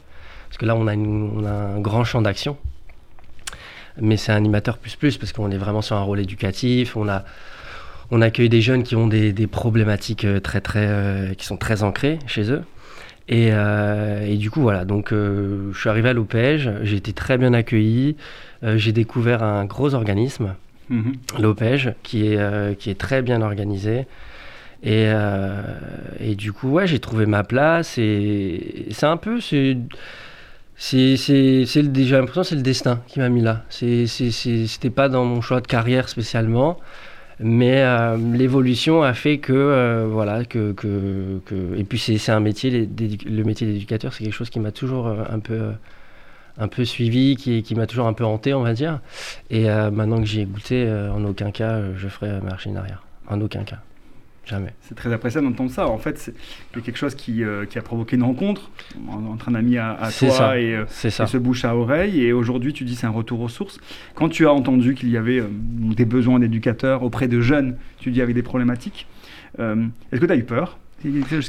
Parce 0.48 0.58
que 0.58 0.66
là, 0.66 0.76
on 0.76 0.86
a 0.86 0.92
un 0.92 1.80
grand 1.80 2.04
champ 2.04 2.22
d'action. 2.22 2.56
Mais 4.00 4.16
c'est 4.16 4.32
animateur 4.32 4.78
plus 4.78 4.96
plus 4.96 5.16
parce 5.16 5.32
qu'on 5.32 5.50
est 5.50 5.56
vraiment 5.56 5.82
sur 5.82 5.96
un 5.96 6.02
rôle 6.02 6.20
éducatif. 6.20 6.96
On 6.96 7.08
a, 7.08 7.24
on 8.10 8.22
accueille 8.22 8.48
des 8.48 8.60
jeunes 8.60 8.82
qui 8.82 8.96
ont 8.96 9.06
des, 9.06 9.32
problématiques 9.46 10.24
euh, 10.24 10.40
très, 10.40 10.60
très, 10.60 10.86
euh, 10.86 11.34
qui 11.34 11.46
sont 11.46 11.56
très 11.56 11.82
ancrées 11.82 12.18
chez 12.26 12.50
eux. 12.50 12.62
Et, 13.28 13.50
euh, 13.52 14.36
du 14.36 14.50
coup, 14.50 14.62
voilà, 14.62 14.84
donc 14.86 15.10
je 15.12 15.78
suis 15.78 15.90
arrivé 15.90 16.08
à 16.08 16.12
l'OPEJ, 16.14 16.70
j'ai 16.82 16.96
été 16.96 17.12
très 17.12 17.36
bien 17.36 17.52
accueilli, 17.52 18.16
j'ai 18.62 18.92
découvert 18.92 19.42
un 19.42 19.66
gros 19.66 19.92
organisme, 19.92 20.54
mmh. 20.88 21.10
l'OPEJ, 21.38 21.90
qui 22.02 22.26
est, 22.26 22.78
qui 22.78 22.88
est 22.88 22.98
très 22.98 23.20
bien 23.20 23.42
organisé. 23.42 24.06
Et, 24.82 25.12
et 26.20 26.34
du 26.36 26.54
coup, 26.54 26.70
ouais, 26.70 26.86
j'ai 26.86 27.00
trouvé 27.00 27.26
ma 27.26 27.44
place 27.44 27.98
et 27.98 28.86
c'est 28.92 29.04
un 29.04 29.18
peu. 29.18 29.42
C'est, 29.42 29.76
c'est, 30.78 31.16
j'ai 31.16 31.82
l'impression 32.16 32.44
c'est 32.44 32.54
le 32.54 32.62
destin 32.62 33.02
qui 33.08 33.18
m'a 33.18 33.28
mis 33.28 33.42
là. 33.42 33.64
C'était 33.68 34.90
pas 34.90 35.08
dans 35.08 35.24
mon 35.24 35.40
choix 35.40 35.60
de 35.60 35.66
carrière 35.66 36.08
spécialement. 36.08 36.78
Mais 37.40 37.82
euh, 37.82 38.16
l'évolution 38.16 39.02
a 39.02 39.14
fait 39.14 39.38
que, 39.38 39.52
euh, 39.52 40.06
voilà, 40.10 40.44
que, 40.44 40.72
que, 40.72 41.40
Et 41.76 41.84
puis 41.84 41.98
c'est 41.98 42.32
un 42.32 42.40
métier, 42.40 42.70
le 42.70 43.44
métier 43.44 43.66
d'éducateur, 43.66 44.12
c'est 44.12 44.24
quelque 44.24 44.32
chose 44.32 44.50
qui 44.50 44.58
m'a 44.58 44.72
toujours 44.72 45.06
euh, 45.06 45.22
un 45.30 45.38
peu, 45.38 45.70
un 46.58 46.68
peu 46.68 46.84
suivi, 46.84 47.36
qui, 47.36 47.62
qui 47.62 47.74
m'a 47.76 47.86
toujours 47.86 48.06
un 48.08 48.12
peu 48.12 48.24
hanté, 48.24 48.54
on 48.54 48.62
va 48.62 48.74
dire. 48.74 49.00
Et 49.50 49.66
maintenant 49.68 50.18
que 50.18 50.26
j'y 50.26 50.40
ai 50.40 50.46
goûté, 50.46 50.90
en 50.90 51.24
aucun 51.24 51.50
cas, 51.52 51.80
je 51.96 52.08
ferai 52.08 52.40
marcher 52.40 52.70
en 52.70 52.76
arrière. 52.76 53.04
En 53.28 53.40
aucun 53.40 53.62
cas. 53.62 53.78
C'est 54.82 54.94
très 54.94 55.12
appréciable 55.12 55.46
d'entendre 55.46 55.70
ça. 55.70 55.88
En 55.88 55.98
fait, 55.98 56.18
c'est 56.18 56.34
quelque 56.82 56.96
chose 56.96 57.14
qui, 57.14 57.44
euh, 57.44 57.66
qui, 57.66 57.78
a 57.78 57.82
provoqué 57.82 58.16
une 58.16 58.22
rencontre 58.22 58.70
entre 59.08 59.48
un 59.48 59.54
ami 59.54 59.78
à, 59.78 59.96
toi 60.18 60.58
et, 60.58 60.74
euh, 60.74 60.86
ce 60.86 61.36
bouche 61.36 61.64
à 61.64 61.76
oreille. 61.76 62.22
Et 62.22 62.32
aujourd'hui, 62.32 62.72
tu 62.72 62.84
dis 62.84 62.96
c'est 62.96 63.06
un 63.06 63.10
retour 63.10 63.40
aux 63.40 63.48
sources. 63.48 63.78
Quand 64.14 64.28
tu 64.28 64.46
as 64.46 64.52
entendu 64.52 64.94
qu'il 64.94 65.10
y 65.10 65.16
avait 65.16 65.40
euh, 65.40 65.48
des 65.50 66.04
besoins 66.04 66.38
d'éducateurs 66.38 67.02
auprès 67.02 67.28
de 67.28 67.40
jeunes, 67.40 67.76
tu 67.98 68.10
dis 68.10 68.22
avec 68.22 68.34
des 68.34 68.42
problématiques, 68.42 69.06
est-ce 69.58 70.20
que 70.20 70.26
tu 70.26 70.32
as 70.32 70.36
eu 70.36 70.44
peur? 70.44 70.78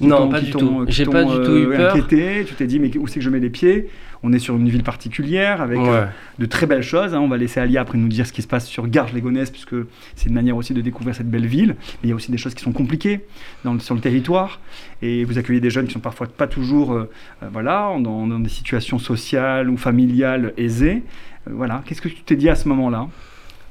Non, 0.02 0.30
pas 0.30 0.42
du 0.42 0.52
tout. 0.52 0.86
J'ai 0.88 1.06
pas 1.06 1.24
du 1.24 1.44
tout 1.44 1.56
eu 1.56 1.68
peur. 1.68 1.96
Inquiété, 1.96 2.46
tu 2.46 2.54
t'es 2.54 2.68
dit, 2.68 2.80
mais 2.80 2.96
où 2.98 3.08
c'est 3.08 3.20
que 3.20 3.26
je 3.26 3.30
mets 3.30 3.40
les 3.40 3.50
pieds? 3.50 3.90
On 4.22 4.34
est 4.34 4.40
sur 4.40 4.56
une 4.56 4.68
ville 4.68 4.84
particulière 4.84 5.62
avec 5.62 5.80
euh, 5.80 6.06
de 6.40 6.46
très 6.46 6.68
belles 6.68 6.84
choses. 6.84 7.16
Hein. 7.16 7.20
On 7.20 7.30
va 7.30 7.38
laisser 7.38 7.60
Alia 7.60 7.82
après 7.82 7.98
nous 7.98 8.10
dire 8.10 8.28
ce 8.28 8.34
qui 8.34 8.42
se 8.42 8.48
passe 8.48 8.68
sur 8.68 8.88
Garges-les-Gonesse, 8.88 9.50
puisque 9.50 9.76
c'est 10.16 10.28
une 10.28 10.36
manière 10.36 10.58
aussi 10.58 10.74
de 10.74 10.82
découvrir 10.82 11.16
cette 11.16 11.30
belle 11.30 11.48
ville. 11.48 11.70
Mais 11.80 12.06
il 12.06 12.10
y 12.10 12.12
a 12.12 12.16
aussi 12.16 12.32
des 12.32 12.38
choses 12.38 12.54
qui 12.54 12.64
sont 12.64 12.74
compliquées 12.74 13.22
dans 13.64 13.80
sur 13.80 13.96
le 13.96 14.02
territoire. 14.02 14.60
Et 15.02 15.24
vous 15.24 15.38
accueillez 15.38 15.62
des 15.62 15.70
jeunes 15.70 15.88
qui 15.88 15.94
sont 15.94 16.00
parfois 16.00 16.28
pas 16.28 16.48
toujours 16.48 16.94
euh, 16.94 17.10
euh, 17.42 17.48
voilà, 17.52 17.96
dans, 18.00 18.28
dans, 18.28 18.40
des 18.40 18.50
situations 18.50 19.00
sociales 19.00 19.70
ou 19.70 19.78
familiales 19.78 20.54
aisées. 20.58 21.02
voilà. 21.50 21.82
Qu'est-ce 21.86 22.02
que 22.02 22.10
tu 22.10 22.22
t'es 22.24 22.36
dit 22.36 22.50
à 22.50 22.56
ce 22.56 22.68
moment-là? 22.68 23.08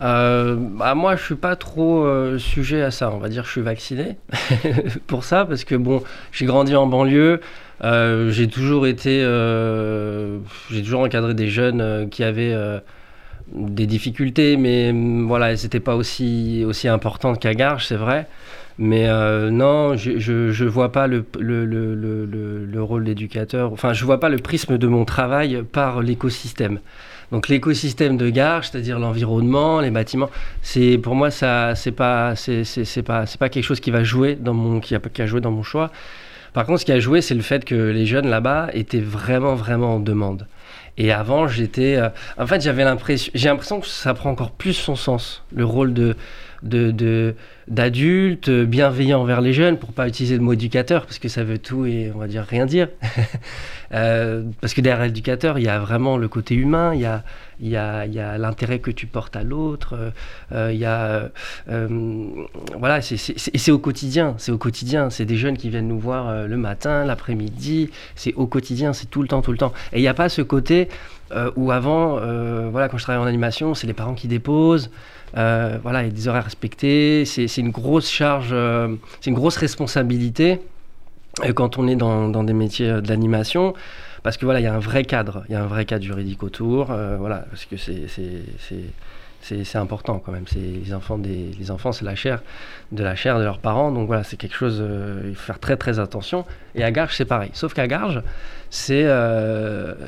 Euh, 0.00 0.56
bah 0.58 0.94
moi, 0.94 1.16
je 1.16 1.24
suis 1.24 1.34
pas 1.34 1.56
trop 1.56 2.04
euh, 2.04 2.38
sujet 2.38 2.82
à 2.82 2.90
ça. 2.90 3.10
On 3.12 3.18
va 3.18 3.28
dire, 3.28 3.44
je 3.44 3.50
suis 3.50 3.60
vacciné 3.60 4.16
pour 5.06 5.24
ça 5.24 5.44
parce 5.44 5.64
que 5.64 5.74
bon, 5.74 6.02
j'ai 6.32 6.46
grandi 6.46 6.76
en 6.76 6.86
banlieue. 6.86 7.40
Euh, 7.84 8.30
j'ai 8.30 8.48
toujours 8.48 8.86
été, 8.86 9.20
j'ai 10.70 10.82
toujours 10.82 11.00
encadré 11.00 11.34
des 11.34 11.48
jeunes 11.48 12.08
qui 12.10 12.24
avaient 12.24 12.56
des 13.52 13.86
difficultés, 13.86 14.56
mais 14.56 14.92
mm, 14.92 15.26
voilà, 15.26 15.52
n'étaient 15.52 15.80
pas 15.80 15.96
aussi 15.96 16.64
aussi 16.66 16.88
importantes 16.88 17.40
qu'à 17.40 17.54
Garges, 17.54 17.86
c'est 17.86 17.96
vrai. 17.96 18.26
Mais 18.80 19.08
non, 19.50 19.96
je, 19.96 20.18
je, 20.18 20.52
je, 20.52 20.64
vois 20.64 20.92
pas 20.92 21.08
le, 21.08 21.24
le, 21.38 21.64
le, 21.64 22.64
le 22.64 22.82
rôle 22.82 23.04
d'éducateur. 23.04 23.72
Enfin, 23.72 23.92
je 23.92 24.04
vois 24.04 24.20
pas 24.20 24.28
le 24.28 24.38
prisme 24.38 24.78
de 24.78 24.86
mon 24.86 25.04
travail 25.04 25.64
par 25.72 26.00
l'écosystème. 26.00 26.78
Donc 27.30 27.48
l'écosystème 27.48 28.16
de 28.16 28.30
gare, 28.30 28.64
c'est-à-dire 28.64 28.98
l'environnement, 28.98 29.80
les 29.80 29.90
bâtiments, 29.90 30.30
c'est 30.62 30.98
pour 30.98 31.14
moi 31.14 31.30
ça 31.30 31.74
c'est 31.74 31.92
pas 31.92 32.34
c'est, 32.36 32.62
pas 33.02 33.26
c'est 33.26 33.38
pas 33.38 33.48
quelque 33.48 33.64
chose 33.64 33.80
qui 33.80 33.90
va 33.90 34.02
jouer 34.02 34.34
dans 34.34 34.54
mon 34.54 34.80
qui 34.80 34.94
a, 34.94 34.98
qui 34.98 35.22
a 35.22 35.26
joué 35.26 35.40
dans 35.40 35.50
mon 35.50 35.62
choix. 35.62 35.90
Par 36.54 36.64
contre, 36.64 36.80
ce 36.80 36.84
qui 36.86 36.92
a 36.92 36.98
joué, 36.98 37.20
c'est 37.20 37.34
le 37.34 37.42
fait 37.42 37.64
que 37.64 37.74
les 37.74 38.06
jeunes 38.06 38.28
là-bas 38.28 38.68
étaient 38.72 39.00
vraiment 39.00 39.54
vraiment 39.54 39.96
en 39.96 40.00
demande. 40.00 40.46
Et 40.96 41.12
avant, 41.12 41.46
j'étais. 41.46 41.96
Euh, 41.96 42.08
en 42.36 42.46
fait, 42.46 42.60
j'avais 42.60 42.84
l'impression. 42.84 43.30
J'ai 43.34 43.48
l'impression 43.48 43.80
que 43.80 43.86
ça 43.86 44.14
prend 44.14 44.30
encore 44.30 44.50
plus 44.50 44.72
son 44.72 44.96
sens, 44.96 45.44
le 45.54 45.64
rôle 45.64 45.94
de 45.94 46.16
de, 46.62 47.34
d'adultes 47.68 48.50
bienveillants 48.50 49.20
envers 49.20 49.40
les 49.40 49.52
jeunes, 49.52 49.78
pour 49.78 49.92
pas 49.92 50.08
utiliser 50.08 50.36
le 50.36 50.42
mot 50.42 50.52
éducateur, 50.52 51.04
parce 51.04 51.18
que 51.18 51.28
ça 51.28 51.44
veut 51.44 51.58
tout 51.58 51.86
et 51.86 52.10
on 52.14 52.18
va 52.18 52.26
dire 52.26 52.44
rien 52.44 52.66
dire. 52.66 52.88
Euh, 53.94 54.42
parce 54.60 54.74
que 54.74 54.82
derrière 54.82 55.02
l'éducateur, 55.02 55.58
il 55.58 55.64
y 55.64 55.68
a 55.68 55.78
vraiment 55.78 56.18
le 56.18 56.28
côté 56.28 56.54
humain, 56.54 56.92
il 56.94 57.00
y 57.00 57.06
a, 57.06 57.24
il 57.58 57.68
y 57.68 57.76
a, 57.78 58.04
il 58.04 58.12
y 58.12 58.20
a 58.20 58.36
l'intérêt 58.36 58.80
que 58.80 58.90
tu 58.90 59.06
portes 59.06 59.34
à 59.34 59.42
l'autre, 59.42 60.12
euh, 60.52 60.70
il 60.70 60.78
y 60.78 60.84
a... 60.84 61.30
Euh, 61.70 62.28
voilà, 62.78 63.00
c'est, 63.00 63.16
c'est, 63.16 63.70
au 63.70 63.78
quotidien, 63.78 64.34
c'est 64.36 64.52
au 64.52 64.58
quotidien. 64.58 65.08
C'est 65.08 65.24
des 65.24 65.36
jeunes 65.36 65.56
qui 65.56 65.70
viennent 65.70 65.88
nous 65.88 65.98
voir 65.98 66.46
le 66.46 66.56
matin, 66.58 67.06
l'après-midi, 67.06 67.90
c'est 68.14 68.34
au 68.34 68.46
quotidien, 68.46 68.92
c'est 68.92 69.06
tout 69.06 69.22
le 69.22 69.28
temps, 69.28 69.40
tout 69.40 69.52
le 69.52 69.58
temps. 69.58 69.72
Et 69.94 69.98
il 69.98 70.02
n'y 70.02 70.08
a 70.08 70.12
pas 70.14 70.28
ce 70.28 70.42
côté 70.42 70.88
où 71.56 71.70
avant, 71.72 72.20
voilà, 72.70 72.90
quand 72.90 72.98
je 72.98 73.04
travaillais 73.04 73.24
en 73.24 73.26
animation, 73.26 73.74
c'est 73.74 73.86
les 73.86 73.94
parents 73.94 74.14
qui 74.14 74.28
déposent. 74.28 74.90
Euh, 75.36 75.78
voilà, 75.82 76.02
il 76.02 76.06
y 76.06 76.10
a 76.10 76.12
des 76.12 76.28
horaires 76.28 76.44
respectés. 76.44 77.24
C'est 77.24 77.58
une 77.58 77.70
grosse 77.70 78.10
charge, 78.10 78.50
euh, 78.52 78.94
c'est 79.20 79.30
une 79.30 79.36
grosse 79.36 79.56
responsabilité 79.56 80.60
euh, 81.44 81.52
quand 81.52 81.78
on 81.78 81.88
est 81.88 81.96
dans, 81.96 82.44
des 82.44 82.52
métiers 82.52 83.00
d'animation. 83.02 83.74
Parce 84.22 84.36
que 84.36 84.44
voilà, 84.44 84.60
il 84.60 84.64
y 84.64 84.66
a 84.66 84.74
un 84.74 84.80
vrai 84.80 85.04
cadre, 85.04 85.44
il 85.48 85.52
y 85.52 85.54
a 85.54 85.62
un 85.62 85.66
vrai 85.66 85.84
cadre 85.84 86.04
juridique 86.04 86.42
autour. 86.42 86.86
voilà, 86.86 87.46
parce 87.50 87.66
que 87.66 87.76
c'est 87.76 89.76
important 89.76 90.18
quand 90.18 90.32
même. 90.32 90.44
Les 90.54 90.92
enfants, 90.92 91.18
les 91.22 91.70
enfants, 91.70 91.92
c'est 91.92 92.04
la 92.04 92.16
chair 92.16 92.42
de 92.90 93.04
la 93.04 93.14
chair 93.14 93.38
de 93.38 93.44
leurs 93.44 93.58
parents. 93.58 93.92
Donc 93.92 94.08
voilà, 94.08 94.24
c'est 94.24 94.36
quelque 94.36 94.56
chose. 94.56 94.82
il 95.24 95.34
faut 95.34 95.46
faire 95.46 95.60
très 95.60 95.76
très 95.76 96.00
attention. 96.00 96.44
Et 96.74 96.82
à 96.82 96.90
Garges, 96.90 97.16
c'est 97.16 97.24
pareil. 97.24 97.50
Sauf 97.52 97.74
qu'à 97.74 97.86
Garges, 97.86 98.22
c'est 98.70 99.06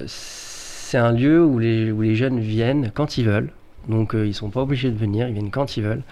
c'est 0.06 0.98
un 0.98 1.12
lieu 1.12 1.44
où 1.44 1.60
les, 1.60 1.92
où 1.92 2.02
les 2.02 2.16
jeunes 2.16 2.40
viennent 2.40 2.90
quand 2.92 3.16
ils 3.16 3.24
veulent. 3.24 3.52
Donc 3.88 4.14
euh, 4.14 4.26
ils 4.26 4.34
sont 4.34 4.50
pas 4.50 4.60
obligés 4.60 4.90
de 4.90 4.96
venir, 4.96 5.28
ils 5.28 5.34
viennent 5.34 5.50
quand 5.50 5.76
ils 5.76 5.82
veulent. 5.82 6.02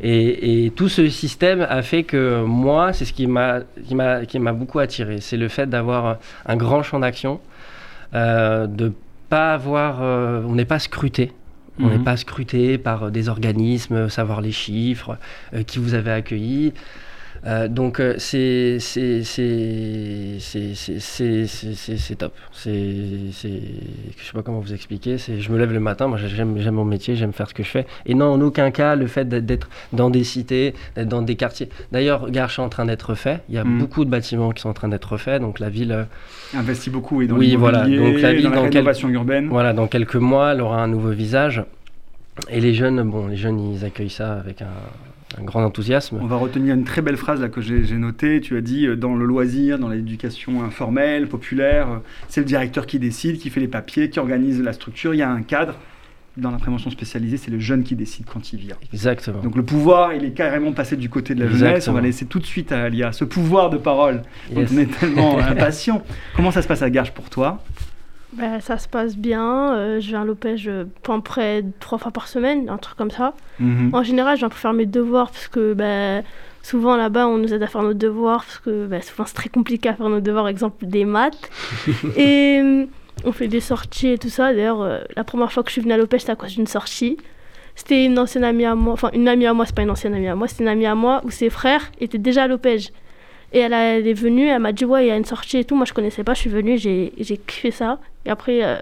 Et, 0.00 0.72
tout 0.74 0.88
ce 0.88 1.08
système 1.08 1.60
a 1.62 1.80
fait 1.82 2.02
que 2.02 2.42
moi, 2.42 2.92
c'est 2.92 3.04
ce 3.04 3.12
qui 3.12 3.26
m'a 3.26 4.52
beaucoup 4.52 4.80
attiré, 4.80 5.20
c'est 5.20 5.36
le 5.36 5.48
fait 5.48 5.68
d'avoir 5.68 6.18
un 6.46 6.56
grand 6.56 6.82
champ 6.82 6.98
d'action, 6.98 7.40
euh, 8.12 8.66
de 8.66 8.92
pas 9.28 9.54
avoir, 9.54 10.02
euh, 10.02 10.42
on 10.46 10.54
n'est 10.56 10.64
pas 10.64 10.80
scruté. 10.80 11.32
On 11.80 11.88
n'est 11.88 11.98
mhm. 11.98 12.04
pas 12.04 12.16
scruté 12.16 12.78
par 12.78 13.10
des 13.10 13.28
organismes, 13.28 14.08
savoir 14.08 14.40
les 14.40 14.52
chiffres, 14.52 15.16
qui 15.66 15.80
vous 15.80 15.94
avez 15.94 16.12
accueilli. 16.12 16.72
Euh, 17.46 17.68
donc 17.68 18.00
c'est 18.18 18.78
top. 22.18 22.32
C'est 22.52 22.72
je 22.72 24.24
sais 24.24 24.32
pas 24.32 24.42
comment 24.42 24.60
vous 24.60 24.72
expliquer. 24.72 25.18
Je 25.18 25.52
me 25.52 25.58
lève 25.58 25.72
le 25.72 25.80
matin, 25.80 26.06
moi 26.06 26.18
j'aime 26.18 26.54
mon 26.70 26.84
métier, 26.84 27.16
j'aime 27.16 27.32
faire 27.32 27.48
ce 27.48 27.54
que 27.54 27.62
je 27.62 27.68
fais. 27.68 27.86
Et 28.06 28.14
non, 28.14 28.26
en 28.32 28.40
aucun 28.40 28.70
cas 28.70 28.94
le 28.96 29.06
fait 29.06 29.28
d'être- 29.28 29.68
dans 29.92 30.08
des 30.10 30.24
cités, 30.24 30.74
d'être 30.96 31.08
dans 31.08 31.22
des 31.22 31.36
quartiers. 31.36 31.68
D'ailleurs, 31.92 32.30
Garches 32.30 32.58
est 32.58 32.62
en 32.62 32.68
train 32.68 32.86
d'être 32.86 33.14
fait. 33.14 33.40
Il 33.48 33.54
y 33.54 33.58
a 33.58 33.64
Mhm. 33.64 33.78
beaucoup 33.78 34.04
de 34.04 34.10
bâtiments 34.10 34.50
qui 34.52 34.62
sont 34.62 34.70
en 34.70 34.74
train 34.74 34.88
d'être 34.88 35.16
faits. 35.16 35.40
Donc 35.42 35.58
la 35.60 35.68
ville, 35.68 35.92
euh, 35.92 36.04
Investit 36.56 36.88
beaucoup 36.90 37.20
et 37.20 37.26
dans 37.26 37.36
Oui, 37.36 37.56
voilà. 37.56 37.80
Donc, 37.84 38.20
la 38.20 38.32
ville, 38.32 38.44
dans 38.44 38.50
la 38.50 38.56
quel- 38.68 38.78
rénovation 38.78 39.08
urbaine. 39.08 39.48
voilà, 39.48 39.72
dans 39.72 39.86
quelques 39.88 40.14
mois, 40.16 40.52
elle 40.52 40.60
aura 40.60 40.82
un 40.82 40.88
nouveau 40.88 41.10
visage. 41.10 41.62
Et 42.48 42.60
les 42.60 42.74
jeunes, 42.74 43.02
bon, 43.02 43.26
les 43.26 43.36
jeunes, 43.36 43.60
ils 43.60 43.84
accueillent 43.84 44.08
ça 44.10 44.34
avec 44.34 44.62
un, 44.62 44.66
un 45.40 45.44
grand 45.44 45.64
enthousiasme. 45.64 46.18
On 46.20 46.26
va 46.26 46.36
retenir 46.36 46.74
une 46.74 46.84
très 46.84 47.02
belle 47.02 47.16
phrase 47.16 47.40
là 47.40 47.48
que 47.48 47.60
j'ai 47.60 47.82
notée. 47.96 48.40
Tu 48.40 48.56
as 48.56 48.60
dit 48.60 48.86
euh, 48.86 48.96
dans 48.96 49.14
le 49.14 49.24
loisir, 49.24 49.78
dans 49.78 49.88
l'éducation 49.88 50.62
informelle, 50.62 51.28
populaire, 51.28 51.88
euh, 51.90 51.96
c'est 52.28 52.40
le 52.40 52.46
directeur 52.46 52.86
qui 52.86 52.98
décide, 52.98 53.38
qui 53.38 53.50
fait 53.50 53.60
les 53.60 53.68
papiers, 53.68 54.10
qui 54.10 54.18
organise 54.18 54.60
la 54.62 54.72
structure. 54.72 55.14
Il 55.14 55.18
y 55.18 55.22
a 55.22 55.30
un 55.30 55.42
cadre. 55.42 55.74
Dans 56.36 56.50
la 56.50 56.58
prévention 56.58 56.90
spécialisée, 56.90 57.36
c'est 57.36 57.52
le 57.52 57.60
jeune 57.60 57.84
qui 57.84 57.94
décide 57.94 58.24
quand 58.26 58.52
il 58.52 58.58
vient. 58.58 58.74
Exactement. 58.92 59.40
Donc 59.40 59.54
le 59.54 59.62
pouvoir, 59.62 60.14
il 60.14 60.24
est 60.24 60.32
carrément 60.32 60.72
passé 60.72 60.96
du 60.96 61.08
côté 61.08 61.36
de 61.36 61.44
la 61.44 61.48
jeunesse. 61.48 61.86
On 61.86 61.92
va 61.92 62.00
laisser 62.00 62.26
tout 62.26 62.40
de 62.40 62.44
suite 62.44 62.72
à 62.72 62.82
Alia 62.82 63.12
ce 63.12 63.24
pouvoir 63.24 63.70
de 63.70 63.76
parole 63.76 64.22
Yes. 64.50 64.68
dont 64.72 64.76
on 64.76 64.80
est 64.80 64.98
tellement 64.98 65.38
impatient. 65.40 66.02
Comment 66.34 66.50
ça 66.50 66.60
se 66.60 66.66
passe 66.66 66.82
à 66.82 66.90
Garges 66.90 67.12
pour 67.12 67.30
toi? 67.30 67.62
Bah, 68.36 68.60
ça 68.60 68.78
se 68.78 68.88
passe 68.88 69.16
bien. 69.16 69.74
euh, 69.74 70.00
je 70.00 70.08
viens 70.08 70.22
à 70.22 70.24
l'Opège 70.24 70.68
euh, 70.68 70.84
peu 71.02 71.20
près 71.20 71.64
trois 71.80 71.98
fois 71.98 72.10
par 72.10 72.28
semaine, 72.28 72.68
un 72.68 72.78
truc 72.78 72.96
comme 72.96 73.10
ça. 73.10 73.34
Mhm. 73.60 73.90
En 73.92 74.02
général, 74.02 74.36
je 74.36 74.40
viens 74.40 74.48
pour 74.48 74.58
faire 74.58 74.72
mes 74.72 74.86
devoirs 74.86 75.30
parce 75.30 75.48
que 75.48 75.72
bah, 75.72 76.26
souvent 76.62 76.96
là-bas, 76.96 77.28
on 77.28 77.38
nous 77.38 77.52
aide 77.54 77.62
à 77.62 77.66
faire 77.66 77.82
nos 77.82 77.94
devoirs 77.94 78.44
parce 78.44 78.58
que 78.58 78.86
bah, 78.86 79.00
souvent 79.02 79.24
c'est 79.26 79.34
très 79.34 79.48
compliqué 79.48 79.88
à 79.88 79.94
faire 79.94 80.08
nos 80.08 80.20
devoirs, 80.20 80.48
exemple 80.48 80.86
des 80.86 81.04
maths. 81.04 81.50
et 82.16 82.60
euh, 82.62 82.86
on 83.24 83.32
fait 83.32 83.48
des 83.48 83.60
sorties 83.60 84.08
et 84.08 84.18
tout 84.18 84.30
ça. 84.30 84.52
D'ailleurs, 84.52 84.82
euh, 84.82 84.98
la 85.14 85.22
première 85.24 85.52
fois 85.52 85.62
que 85.62 85.68
je 85.68 85.74
suis 85.74 85.82
venue 85.82 85.94
à 85.94 85.98
l'Opège, 85.98 86.22
c'était 86.22 86.32
à 86.32 86.36
cause 86.36 86.54
d'une 86.54 86.66
sortie. 86.66 87.16
C'était 87.76 88.04
une 88.04 88.18
ancienne 88.18 88.44
amie 88.44 88.64
à 88.64 88.74
moi, 88.74 88.92
enfin 88.92 89.10
une 89.12 89.26
amie 89.28 89.46
à 89.46 89.52
moi, 89.52 89.66
c'est 89.66 89.74
pas 89.74 89.82
une 89.82 89.90
ancienne 89.90 90.14
amie 90.14 90.28
à 90.28 90.36
moi, 90.36 90.46
c'était 90.46 90.62
une 90.62 90.68
amie 90.68 90.86
à 90.86 90.94
moi 90.94 91.20
où 91.24 91.30
ses 91.30 91.50
frères 91.50 91.90
étaient 92.00 92.18
déjà 92.18 92.44
à 92.44 92.46
l'Opège. 92.46 92.90
Et 93.54 93.60
elle, 93.60 93.72
a- 93.72 93.96
elle 93.96 94.06
est 94.06 94.12
venue, 94.14 94.46
elle 94.48 94.60
m'a 94.60 94.72
dit 94.72 94.84
ouais, 94.84 95.06
il 95.06 95.08
y 95.08 95.10
a 95.12 95.16
une 95.16 95.24
sortie 95.24 95.58
et 95.58 95.64
tout. 95.64 95.76
Moi, 95.76 95.86
je 95.86 95.92
connaissais 95.94 96.24
pas, 96.24 96.34
je 96.34 96.40
suis 96.40 96.50
venue, 96.50 96.76
j'ai 96.76 97.12
j'ai 97.18 97.36
kiffé 97.38 97.70
ça. 97.70 97.98
Et 98.26 98.30
après, 98.30 98.64
euh, 98.64 98.76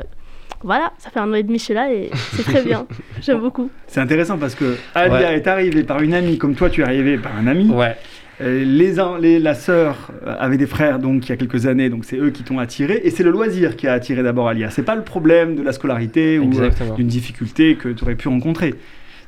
voilà, 0.62 0.92
ça 0.98 1.10
fait 1.10 1.20
un 1.20 1.30
an 1.30 1.34
et 1.34 1.42
demi 1.42 1.54
que 1.58 1.60
je 1.60 1.64
suis 1.66 1.74
là 1.74 1.92
et 1.92 2.10
c'est 2.32 2.42
très 2.42 2.62
bien. 2.62 2.86
J'aime 3.20 3.40
beaucoup. 3.40 3.70
C'est 3.86 4.00
intéressant 4.00 4.38
parce 4.38 4.54
que 4.54 4.76
Alia 4.94 5.12
Ouais. 5.28 5.36
est 5.36 5.46
arrivée 5.46 5.82
par 5.84 6.00
une 6.00 6.14
amie, 6.14 6.38
comme 6.38 6.54
toi 6.54 6.70
tu 6.70 6.80
es 6.80 6.84
arrivé 6.84 7.18
par 7.18 7.36
un 7.36 7.46
ami. 7.46 7.68
Ouais, 7.70 7.96
Euh, 8.40 8.64
les, 8.64 8.94
les- 9.20 9.38
la 9.38 9.54
sœur 9.54 10.10
euh, 10.26 10.34
avait 10.40 10.56
des 10.56 10.66
frères 10.66 10.98
donc 10.98 11.26
il 11.26 11.28
y 11.28 11.32
a 11.32 11.36
quelques 11.36 11.66
années, 11.66 11.90
donc 11.90 12.04
c'est 12.06 12.16
eux 12.16 12.30
qui 12.30 12.42
t'ont 12.42 12.58
attiré, 12.58 13.00
et 13.04 13.10
c'est 13.10 13.22
le 13.22 13.30
loisir 13.30 13.76
qui 13.76 13.86
a 13.86 13.92
attiré 13.92 14.22
d'abord 14.22 14.48
Alia. 14.48 14.70
C'est 14.70 14.82
pas 14.84 14.96
le 14.96 15.02
problème 15.02 15.54
de 15.54 15.62
la 15.62 15.72
scolarité 15.72 16.38
ou 16.38 16.50
d'une 16.96 17.06
difficulté 17.06 17.76
que 17.76 17.90
tu 17.90 18.02
aurais 18.04 18.14
pu 18.16 18.28
rencontrer. 18.28 18.74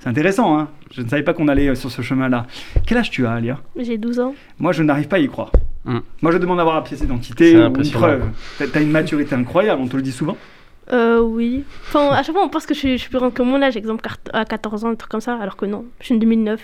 C'est 0.04 0.10
intéressant, 0.10 0.58
hein 0.58 0.68
Je 0.92 1.00
ne 1.00 1.08
savais 1.08 1.22
pas 1.22 1.32
qu'on 1.32 1.48
allait 1.48 1.68
euh, 1.68 1.74
sur 1.74 1.90
ce 1.90 2.02
chemin-là. 2.02 2.46
Quel 2.86 2.98
âge 2.98 3.10
tu 3.10 3.26
as, 3.26 3.32
Alia? 3.32 3.58
J'ai 3.80 3.96
12 3.96 4.20
ans. 4.20 4.34
Moi, 4.58 4.72
je 4.72 4.82
n'arrive 4.82 5.08
pas 5.08 5.16
à 5.16 5.18
y 5.18 5.26
croire. 5.28 5.50
Mm. 5.86 5.98
Moi, 6.20 6.30
je 6.32 6.36
demande 6.36 6.58
d'avoir 6.58 6.76
la 6.76 6.82
pièce 6.82 7.00
d'identité 7.00 7.56
ou 7.56 7.74
une 7.74 7.90
preuve. 7.90 8.24
T'as- 8.58 8.82
une 8.82 8.90
maturité 8.90 9.34
incroyable, 9.34 9.80
on 9.80 9.86
te 9.86 9.96
le 9.96 10.02
dit 10.02 10.12
souvent. 10.12 10.36
Euh, 10.92 11.20
oui. 11.20 11.64
Enfin, 11.88 12.10
à 12.10 12.22
chaque 12.22 12.34
fois, 12.34 12.44
on 12.44 12.50
pense 12.50 12.66
que 12.66 12.74
je 12.74 12.78
suis, 12.80 12.92
je 12.92 12.96
suis 12.98 13.08
plus 13.08 13.18
grande 13.18 13.32
que 13.32 13.40
mon 13.40 13.62
âge, 13.62 13.78
exemple 13.78 14.06
à 14.34 14.44
14 14.44 14.84
ans, 14.84 14.90
un 14.90 14.94
truc 14.94 15.10
comme 15.10 15.22
ça, 15.22 15.36
alors 15.40 15.56
que 15.56 15.64
non, 15.64 15.86
je 16.00 16.04
suis 16.04 16.14
une 16.14 16.20
2009. 16.20 16.60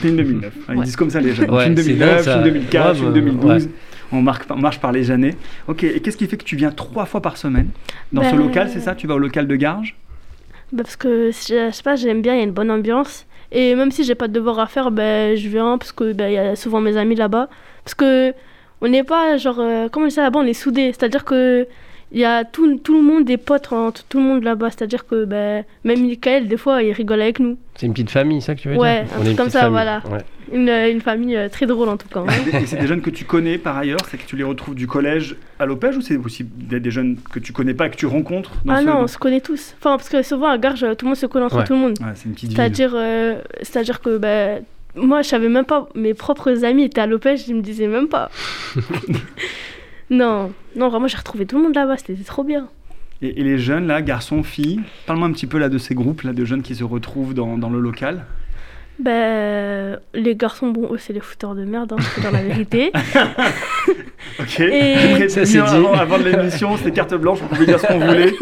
T'es 0.00 0.08
une 0.08 0.16
2009. 0.16 0.54
Ils 0.70 0.76
Ouais. 0.76 0.84
disent 0.86 0.96
comme 0.96 1.10
ça 1.10 1.20
les 1.20 1.34
jeunes. 1.34 1.50
Ouais, 1.50 1.58
je 1.58 1.62
suis 1.64 1.70
une 1.72 1.76
c'est 1.76 1.92
2009, 1.92 2.08
dingue, 2.08 2.16
je 2.16 2.22
suis 2.22 2.30
une 2.30 2.36
ça. 2.38 2.42
2004, 2.44 2.88
je 2.88 2.94
suis 2.94 3.02
une 3.02 3.08
Ouais, 3.12 3.20
2012. 3.20 3.64
ouais. 3.66 3.70
On, 4.12 4.22
marque, 4.22 4.44
on 4.50 4.56
marche 4.56 4.80
par 4.80 4.92
les 4.92 5.10
années. 5.10 5.34
Ok, 5.66 5.84
et 5.84 6.00
qu'est-ce 6.00 6.16
qui 6.16 6.26
fait 6.26 6.38
que 6.38 6.44
tu 6.44 6.56
viens 6.56 6.70
trois 6.70 7.04
fois 7.04 7.20
par 7.20 7.36
semaine 7.36 7.68
dans 8.14 8.22
ce 8.22 8.30
Ben- 8.30 8.38
local, 8.38 8.70
c'est 8.72 8.80
ça? 8.80 8.94
Tu 8.94 9.06
vas 9.06 9.14
au 9.14 9.18
local 9.18 9.46
de 9.46 9.56
Garges? 9.56 9.94
Bah, 10.72 10.82
parce 10.82 10.96
que, 10.96 11.30
je, 11.30 11.70
sais 11.72 11.82
pas, 11.82 11.96
j'aime 11.96 12.22
bien, 12.22 12.34
il 12.34 12.38
y 12.38 12.40
a 12.40 12.44
une 12.44 12.52
bonne 12.52 12.70
ambiance. 12.70 13.26
Et 13.50 13.74
même 13.74 13.90
si 13.90 14.04
j'ai 14.04 14.14
pas 14.14 14.28
de 14.28 14.32
devoir 14.34 14.58
à 14.58 14.66
faire, 14.66 14.90
ben, 14.90 15.36
je 15.36 15.48
viens 15.48 15.78
parce 15.78 15.92
que 15.92 16.12
ben, 16.12 16.28
il 16.28 16.34
y 16.34 16.38
a 16.38 16.56
souvent 16.56 16.80
mes 16.80 16.96
amis 16.96 17.14
là-bas. 17.14 17.48
Parce 17.84 17.94
que 17.94 18.34
on 18.80 18.88
n'est 18.88 19.04
pas 19.04 19.38
genre, 19.38 19.60
euh, 19.60 19.88
comment 19.90 20.06
on 20.06 20.10
ça 20.10 20.22
là-bas, 20.22 20.40
on 20.40 20.46
est 20.46 20.52
soudés. 20.52 20.92
C'est-à-dire 20.92 21.24
que 21.24 21.66
il 22.12 22.20
y 22.20 22.24
a 22.24 22.44
tout, 22.44 22.78
tout 22.78 22.94
le 22.96 23.02
monde 23.02 23.24
des 23.24 23.36
potes 23.36 23.72
entre 23.72 24.02
tout 24.04 24.18
le 24.18 24.24
monde 24.24 24.42
là-bas. 24.42 24.70
C'est-à-dire 24.70 25.06
que 25.06 25.24
ben, 25.24 25.64
même 25.84 26.00
Michael, 26.02 26.48
des 26.48 26.56
fois, 26.56 26.82
il 26.82 26.92
rigole 26.92 27.20
avec 27.20 27.38
nous. 27.38 27.58
c'est 27.74 27.86
une 27.86 27.92
petite 27.92 28.10
famille, 28.10 28.40
ça 28.40 28.54
que 28.54 28.60
tu 28.60 28.68
veux 28.70 28.76
Ouais, 28.76 29.04
dire 29.04 29.12
un 29.14 29.18
On 29.18 29.22
est 29.22 29.24
truc 29.26 29.36
comme 29.36 29.50
ça, 29.50 29.60
famille, 29.60 29.72
voilà. 29.72 30.02
ouais. 30.10 30.18
Une, 30.50 30.70
une 30.70 31.02
famille 31.02 31.36
euh, 31.36 31.50
très 31.50 31.66
drôle 31.66 31.90
en 31.90 31.98
tout 31.98 32.08
cas. 32.08 32.20
hein. 32.20 32.58
Et 32.58 32.64
c'est 32.64 32.78
des 32.78 32.86
jeunes 32.86 33.02
que 33.02 33.10
tu 33.10 33.26
connais 33.26 33.58
par 33.58 33.76
ailleurs 33.76 33.98
C'est 34.10 34.16
que 34.16 34.24
tu 34.24 34.34
les 34.34 34.44
retrouves 34.44 34.74
du 34.74 34.86
collège 34.86 35.36
à 35.58 35.66
l'Opège 35.66 35.98
ou 35.98 36.00
c'est 36.00 36.16
aussi 36.16 36.42
des, 36.44 36.80
des 36.80 36.90
jeunes 36.90 37.18
que 37.30 37.38
tu 37.38 37.52
connais 37.52 37.74
pas, 37.74 37.90
que 37.90 37.96
tu 37.96 38.06
rencontres 38.06 38.52
dans 38.64 38.72
Ah 38.72 38.80
ce- 38.80 38.86
non, 38.86 38.96
on 39.00 39.06
se 39.06 39.18
connaît 39.18 39.42
tous. 39.42 39.74
Enfin, 39.78 39.98
parce 39.98 40.08
que 40.08 40.22
souvent 40.22 40.48
à 40.48 40.56
Garges, 40.56 40.86
tout 40.96 41.04
le 41.04 41.08
monde 41.08 41.16
se 41.16 41.26
connaît 41.26 41.44
entre 41.44 41.58
Ouais. 41.58 41.64
tout 41.64 41.74
le 41.74 41.78
monde. 41.80 41.98
Ouais, 42.00 42.12
c'est 42.14 42.24
une 42.24 42.32
petite 42.32 42.48
ville. 42.48 42.56
C'est-à-dire, 42.56 42.92
euh, 42.94 43.34
c'est-à-dire 43.60 44.00
que 44.00 44.16
ben, 44.16 44.62
moi, 44.96 45.20
je 45.20 45.28
savais 45.28 45.50
même 45.50 45.66
pas, 45.66 45.86
mes 45.94 46.14
propres 46.14 46.64
amis 46.64 46.84
étaient 46.84 47.02
à 47.02 47.06
l'Opège, 47.06 47.44
je 47.46 47.52
me 47.52 47.60
disais 47.60 47.86
même 47.86 48.08
pas. 48.08 48.30
non, 50.10 50.52
non, 50.76 50.88
vraiment, 50.88 51.06
j'ai 51.08 51.16
retrouvé 51.18 51.46
tout 51.46 51.56
le 51.56 51.62
monde 51.64 51.74
là-bas, 51.74 51.96
c'était 51.98 52.14
trop 52.24 52.44
bien. 52.44 52.68
Et, 53.20 53.40
et 53.40 53.44
les 53.44 53.58
jeunes, 53.58 53.86
là, 53.88 54.00
garçons, 54.02 54.42
filles, 54.42 54.80
parle-moi 55.06 55.28
un 55.28 55.32
petit 55.32 55.46
peu 55.46 55.58
là 55.58 55.68
de 55.68 55.78
ces 55.78 55.94
groupes 55.94 56.22
là, 56.22 56.32
de 56.32 56.44
jeunes 56.44 56.62
qui 56.62 56.74
se 56.74 56.84
retrouvent 56.84 57.34
dans, 57.34 57.58
dans 57.58 57.68
le 57.70 57.80
local. 57.80 58.24
Ben, 59.00 59.98
les 60.12 60.34
garçons, 60.34 60.68
bon, 60.70 60.88
eux, 60.92 60.98
c'est 60.98 61.12
les 61.12 61.20
fouteurs 61.20 61.54
de 61.54 61.64
merde, 61.64 61.92
hein, 61.92 62.02
c'est 62.14 62.20
dans 62.22 62.30
la 62.32 62.42
vérité. 62.42 62.92
Ok. 64.40 64.60
Et- 64.60 64.94
Après, 64.94 65.28
Ça, 65.28 65.44
c'est 65.46 65.52
dit. 65.52 65.58
avant, 65.58 65.94
avant 65.94 66.18
de 66.18 66.24
l'émission, 66.24 66.76
c'était 66.76 66.92
carte 66.92 67.14
blanche, 67.14 67.38
on 67.42 67.46
pouvait 67.48 67.66
dire 67.66 67.80
ce 67.80 67.86
qu'on 67.86 67.98
voulait. 67.98 68.32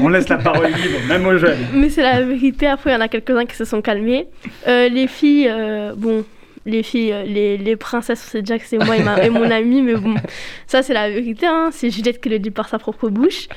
On 0.00 0.08
laisse 0.08 0.28
la 0.28 0.36
parole 0.36 0.66
libre, 0.66 0.98
même 1.08 1.26
aux 1.26 1.36
jeunes. 1.38 1.58
Mais 1.74 1.88
c'est 1.88 2.02
la 2.02 2.22
vérité, 2.22 2.66
après, 2.66 2.90
il 2.90 2.94
y 2.94 2.96
en 2.96 3.00
a 3.00 3.08
quelques-uns 3.08 3.44
qui 3.46 3.56
se 3.56 3.64
sont 3.64 3.80
calmés. 3.82 4.28
Euh, 4.68 4.88
les 4.88 5.06
filles, 5.08 5.48
euh, 5.48 5.94
bon, 5.96 6.24
les 6.66 6.82
filles, 6.82 7.12
euh, 7.12 7.24
les, 7.24 7.56
les 7.58 7.76
princesses, 7.76 8.24
on 8.26 8.30
sait 8.30 8.40
déjà 8.42 8.58
que 8.58 8.64
c'est 8.66 8.78
moi 8.78 8.96
et, 8.96 9.02
ma- 9.02 9.22
et 9.24 9.30
mon 9.30 9.50
ami, 9.50 9.82
mais 9.82 9.94
bon, 9.94 10.14
ça, 10.66 10.82
c'est 10.82 10.94
la 10.94 11.10
vérité, 11.10 11.46
hein, 11.46 11.70
c'est 11.72 11.90
Juliette 11.90 12.20
qui 12.20 12.28
le 12.28 12.38
dit 12.38 12.50
par 12.50 12.68
sa 12.68 12.78
propre 12.78 13.08
bouche. 13.08 13.48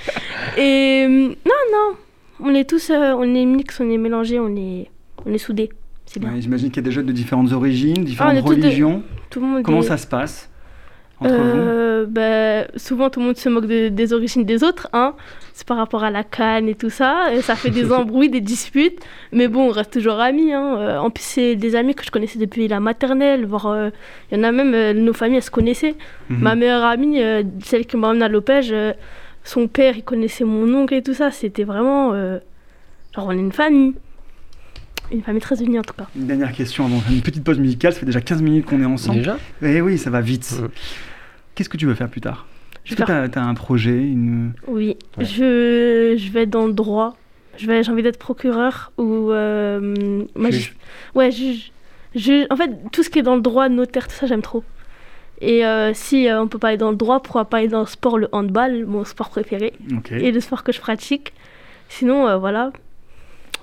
Et 0.57 1.05
euh, 1.05 1.09
non, 1.09 1.61
non, 1.73 1.95
on 2.41 2.53
est 2.55 2.69
tous, 2.69 2.89
euh, 2.89 3.13
on 3.17 3.23
est 3.35 3.45
mix, 3.45 3.79
on 3.79 3.89
est 3.89 3.97
mélangés, 3.97 4.39
on 4.39 4.55
est, 4.55 4.89
on 5.25 5.33
est 5.33 5.37
soudés. 5.37 5.69
C'est 6.05 6.19
bien. 6.19 6.33
Ouais, 6.33 6.41
J'imagine 6.41 6.69
qu'il 6.69 6.77
y 6.77 6.79
a 6.79 6.87
des 6.87 6.91
jeunes 6.91 7.05
de 7.07 7.11
différentes 7.11 7.51
origines, 7.51 8.03
différentes 8.03 8.37
tous 8.43 8.55
de- 8.55 8.61
religions. 8.63 9.03
Tout 9.29 9.39
le 9.39 9.47
monde 9.47 9.63
Comment 9.63 9.79
est- 9.79 9.83
ça 9.83 9.97
se 9.97 10.05
passe? 10.07 10.49
Entre 11.19 11.33
vous 11.33 11.59
Euh, 11.59 12.05
ben, 12.07 12.67
souvent 12.75 13.09
tout 13.09 13.19
le 13.19 13.27
monde 13.27 13.37
se 13.37 13.47
moque 13.49 13.65
de- 13.67 13.87
des 13.89 14.13
origines 14.13 14.43
des 14.43 14.63
autres, 14.63 14.87
hein. 14.93 15.13
C'est 15.53 15.65
par 15.65 15.77
rapport 15.77 16.03
à 16.03 16.11
la 16.11 16.23
canne 16.23 16.67
et 16.67 16.75
tout 16.75 16.89
ça, 16.89 17.33
et 17.33 17.41
ça 17.41 17.55
fait 17.55 17.69
des 17.69 17.91
embrouilles, 17.99 18.29
des 18.29 18.41
disputes, 18.41 18.99
mais 19.31 19.47
bon, 19.47 19.67
on 19.67 19.71
reste 19.71 19.93
toujours 19.93 20.19
amis, 20.19 20.51
hein. 20.53 20.77
Euh, 20.77 20.97
En 20.97 21.09
plus, 21.09 21.23
c'est 21.23 21.55
des 21.55 21.75
amis 21.75 21.95
que 21.95 22.03
je 22.03 22.11
connaissais 22.11 22.37
depuis 22.37 22.67
la 22.67 22.79
maternelle, 22.79 23.45
voire 23.45 23.67
euh, 23.67 23.89
il 24.31 24.37
y 24.37 24.41
en 24.41 24.43
a 24.43 24.51
même, 24.51 24.73
euh, 24.73 24.93
nos 24.93 25.13
familles, 25.13 25.37
elles 25.37 25.43
se 25.43 25.51
connaissaient. 25.51 25.95
Mhm. 26.29 26.39
Ma 26.41 26.55
meilleure 26.55 26.83
amie, 26.83 27.19
celle 27.63 27.85
qui 27.85 27.95
m'a 27.97 28.09
emmenée 28.09 28.25
à 28.25 28.29
l'Opège, 28.29 28.75
son 29.43 29.67
père, 29.67 29.95
il 29.95 30.03
connaissait 30.03 30.43
mon 30.43 30.71
oncle 30.77 30.93
et 30.93 31.01
tout 31.01 31.13
ça, 31.13 31.31
c'était 31.31 31.63
vraiment, 31.63 32.11
genre, 33.15 33.25
on 33.27 33.31
est 33.31 33.35
une 33.39 33.51
famille. 33.53 33.93
Une 35.11 35.21
famille 35.21 35.41
très 35.41 35.61
unie 35.63 35.77
en 35.79 35.83
tout 35.83 35.93
cas. 35.93 36.07
Une 36.15 36.27
dernière 36.27 36.51
question 36.51 36.85
avant 36.85 37.01
une 37.09 37.21
petite 37.21 37.43
pause 37.43 37.59
musicale. 37.59 37.93
Ça 37.93 37.99
fait 37.99 38.05
déjà 38.05 38.21
15 38.21 38.41
minutes 38.41 38.65
qu'on 38.65 38.81
est 38.81 38.85
ensemble. 38.85 39.19
Déjà 39.19 39.37
Eh 39.61 39.81
oui, 39.81 39.97
ça 39.97 40.09
va 40.09 40.21
vite. 40.21 40.55
Qu'est-ce 41.53 41.69
que 41.69 41.77
tu 41.77 41.85
veux 41.85 41.93
faire 41.95 42.09
plus 42.09 42.21
tard? 42.21 42.45
Est-ce 42.85 42.95
que 42.95 43.03
tu 43.27 43.39
as, 43.39 43.43
un 43.43 43.53
projet 43.55 43.97
une... 43.97 44.53
Oui, 44.67 44.95
Ouais. 45.17 45.25
je, 45.25 46.15
je 46.17 46.31
vais 46.31 46.43
être 46.43 46.49
dans 46.51 46.67
le 46.67 46.73
droit. 46.73 47.17
Je 47.57 47.65
vais, 47.67 47.83
j'ai 47.83 47.91
envie 47.91 48.03
d'être 48.03 48.19
procureur 48.19 48.91
ou 48.97 49.31
euh, 49.31 50.23
magis- 50.35 50.57
Juge. 50.57 50.75
Ouais, 51.15 51.31
juge. 51.31 51.71
Juge. 52.13 52.45
En 52.49 52.55
fait, 52.57 52.69
tout 52.91 53.01
ce 53.01 53.09
qui 53.09 53.19
est 53.19 53.23
dans 53.23 53.35
le 53.35 53.41
droit, 53.41 53.69
notaire, 53.69 54.07
tout 54.07 54.13
ça, 54.13 54.27
j'aime 54.27 54.41
trop. 54.41 54.63
Et 55.41 55.65
euh, 55.65 55.93
si 55.93 56.27
euh, 56.27 56.41
on 56.41 56.47
peut 56.47 56.59
pas 56.59 56.69
aller 56.69 56.77
dans 56.77 56.91
le 56.91 56.95
droit, 56.97 57.21
pourquoi 57.21 57.45
pas 57.45 57.57
aller 57.57 57.67
dans 57.69 57.79
le 57.81 57.85
sport, 57.87 58.17
le 58.17 58.27
handball, 58.31 58.85
mon 58.85 59.03
sport 59.03 59.29
préféré, 59.29 59.73
et 60.11 60.31
le 60.31 60.39
sport 60.39 60.63
que 60.63 60.71
je 60.71 60.79
pratique. 60.79 61.33
Sinon, 61.89 62.27
euh, 62.27 62.37
voilà, 62.37 62.71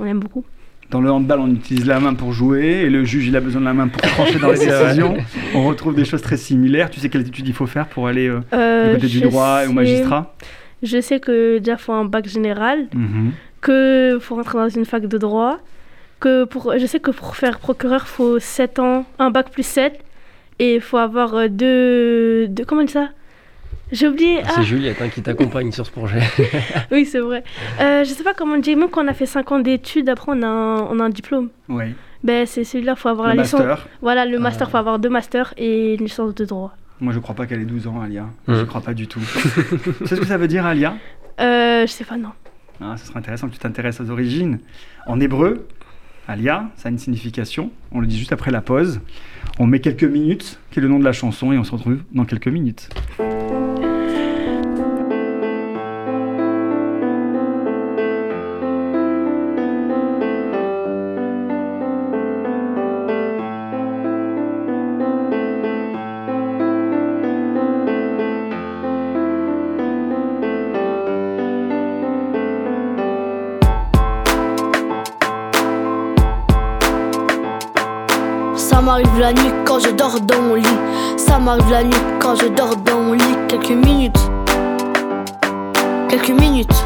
on 0.00 0.04
aime 0.06 0.20
beaucoup. 0.20 0.44
Dans 0.92 1.00
le 1.00 1.10
handball, 1.10 1.40
on 1.40 1.50
utilise 1.50 1.86
la 1.86 1.98
main 2.00 2.12
pour 2.14 2.32
jouer 2.34 2.82
et 2.84 2.90
le 2.90 3.02
juge, 3.04 3.26
il 3.26 3.34
a 3.34 3.40
besoin 3.40 3.62
de 3.62 3.66
la 3.66 3.72
main 3.72 3.88
pour 3.88 4.00
trancher 4.02 4.38
dans 4.38 4.52
les 4.52 4.58
décisions. 4.58 5.16
On 5.54 5.64
retrouve 5.66 5.94
des 5.94 6.04
choses 6.04 6.20
très 6.22 6.36
similaires. 6.36 6.90
Tu 6.90 7.00
sais 7.00 7.08
quelle 7.08 7.26
étude 7.26 7.48
il 7.48 7.54
faut 7.54 7.66
faire 7.66 7.86
pour 7.88 8.06
aller 8.08 8.28
euh, 8.28 8.40
Euh, 8.52 8.88
du 8.90 8.94
côté 8.96 9.06
du 9.08 9.20
droit 9.22 9.64
et 9.64 9.68
au 9.68 9.72
magistrat? 9.72 10.34
Je 10.82 11.00
sais 11.00 11.18
que 11.18 11.58
déjà, 11.58 11.78
faut 11.78 11.92
un 11.94 12.04
bac 12.04 12.28
général, 12.28 12.88
Mhm. 12.94 13.30
que 13.62 14.18
faut 14.20 14.34
rentrer 14.34 14.58
dans 14.58 14.68
une 14.68 14.84
fac 14.84 15.06
de 15.06 15.16
droit, 15.16 15.58
que 16.20 16.44
pour, 16.44 16.74
je 16.78 16.84
sais 16.86 17.00
que 17.00 17.10
pour 17.10 17.36
faire 17.36 17.58
procureur, 17.58 18.06
faut 18.06 18.38
7 18.38 18.78
ans, 18.78 19.06
un 19.18 19.30
bac 19.30 19.50
plus 19.50 19.64
7, 19.66 19.98
et 20.58 20.74
il 20.74 20.80
faut 20.82 20.98
avoir 20.98 21.34
euh, 21.34 21.48
deux, 21.48 22.48
deux... 22.48 22.64
Comment 22.66 22.82
on 22.82 22.84
dit 22.84 22.92
ça? 22.92 23.08
J'ai 23.92 24.08
oublié. 24.08 24.40
Ah, 24.44 24.52
C'est 24.56 24.62
Juliette 24.62 25.00
hein, 25.02 25.08
qui 25.08 25.20
t'accompagne 25.22 25.70
sur 25.70 25.86
ce 25.86 25.90
projet. 25.90 26.20
oui, 26.90 27.04
c'est 27.04 27.20
vrai. 27.20 27.44
Euh, 27.80 28.04
je 28.04 28.10
sais 28.10 28.24
pas 28.24 28.32
comment 28.34 28.54
on 28.54 28.58
dit, 28.58 28.74
même 28.74 28.88
quand 28.88 29.04
on 29.04 29.08
a 29.08 29.12
fait 29.14 29.26
5 29.26 29.52
ans 29.52 29.58
d'études, 29.58 30.08
après 30.08 30.32
on 30.34 30.42
a 30.42 30.46
un, 30.46 30.80
on 30.90 30.98
a 30.98 31.04
un 31.04 31.10
diplôme. 31.10 31.50
Ouais. 31.68 31.94
Ben, 32.24 32.46
c'est 32.46 32.64
celui-là, 32.64 32.94
il 32.96 33.00
faut 33.00 33.08
avoir 33.08 33.28
Le 33.28 33.34
la 33.36 33.42
licence. 33.42 33.60
master. 33.60 33.88
Voilà, 34.00 34.24
le 34.24 34.38
master, 34.38 34.66
Ah. 34.68 34.70
faut 34.70 34.76
avoir 34.78 34.98
deux 34.98 35.08
masters 35.10 35.52
et 35.58 35.94
une 35.94 36.00
licence 36.04 36.34
de 36.34 36.44
droit. 36.44 36.74
Moi, 37.00 37.12
je 37.12 37.18
crois 37.18 37.34
pas 37.34 37.46
qu'elle 37.46 37.60
ait 37.60 37.64
12 37.66 37.86
ans, 37.88 38.00
Alia. 38.00 38.26
Mhm. 38.46 38.54
Je 38.60 38.64
crois 38.64 38.80
pas 38.80 38.94
du 38.94 39.08
tout. 39.08 39.20
tu 39.98 40.06
sais 40.06 40.14
ce 40.16 40.20
que 40.20 40.26
ça 40.26 40.38
veut 40.38 40.48
dire, 40.48 40.64
Alia? 40.64 40.94
Euh, 41.40 41.82
je 41.82 41.90
sais 41.90 42.04
pas, 42.04 42.16
non. 42.16 42.30
Ah, 42.80 42.94
Ce 42.96 43.06
serait 43.06 43.18
intéressant 43.18 43.48
que 43.48 43.52
tu 43.52 43.58
t'intéresses 43.58 44.00
aux 44.00 44.08
origines. 44.10 44.58
En 45.06 45.18
hébreu, 45.20 45.66
Alia, 46.28 46.66
ça 46.76 46.88
a 46.88 46.92
une 46.92 46.98
signification. 46.98 47.70
On 47.90 48.00
le 48.00 48.06
dit 48.06 48.16
juste 48.18 48.32
après 48.32 48.52
la 48.52 48.60
pause. 48.60 49.00
On 49.58 49.66
met 49.66 49.80
quelques 49.80 50.04
minutes, 50.04 50.60
qui 50.70 50.78
est 50.78 50.82
le 50.82 50.88
nom 50.88 51.00
de 51.00 51.04
la 51.04 51.12
chanson, 51.12 51.52
et 51.52 51.58
on 51.58 51.64
se 51.64 51.72
retrouve 51.72 51.98
dans 52.12 52.24
quelques 52.24 52.46
minutes. 52.48 52.88
M'arrive 79.02 79.20
la 79.20 79.32
nuit 79.32 79.52
quand 79.64 79.78
je 79.78 79.90
dors 79.90 80.20
dans 80.20 80.40
mon 80.42 80.54
lit. 80.54 80.78
Ça 81.16 81.38
m'arrive 81.38 81.70
la 81.70 81.82
nuit 81.82 81.94
quand 82.20 82.34
je 82.36 82.46
dors 82.48 82.76
dans 82.76 83.00
mon 83.00 83.12
lit. 83.12 83.36
Quelques 83.48 83.70
minutes. 83.70 84.18
Quelques 86.08 86.30
minutes. 86.30 86.84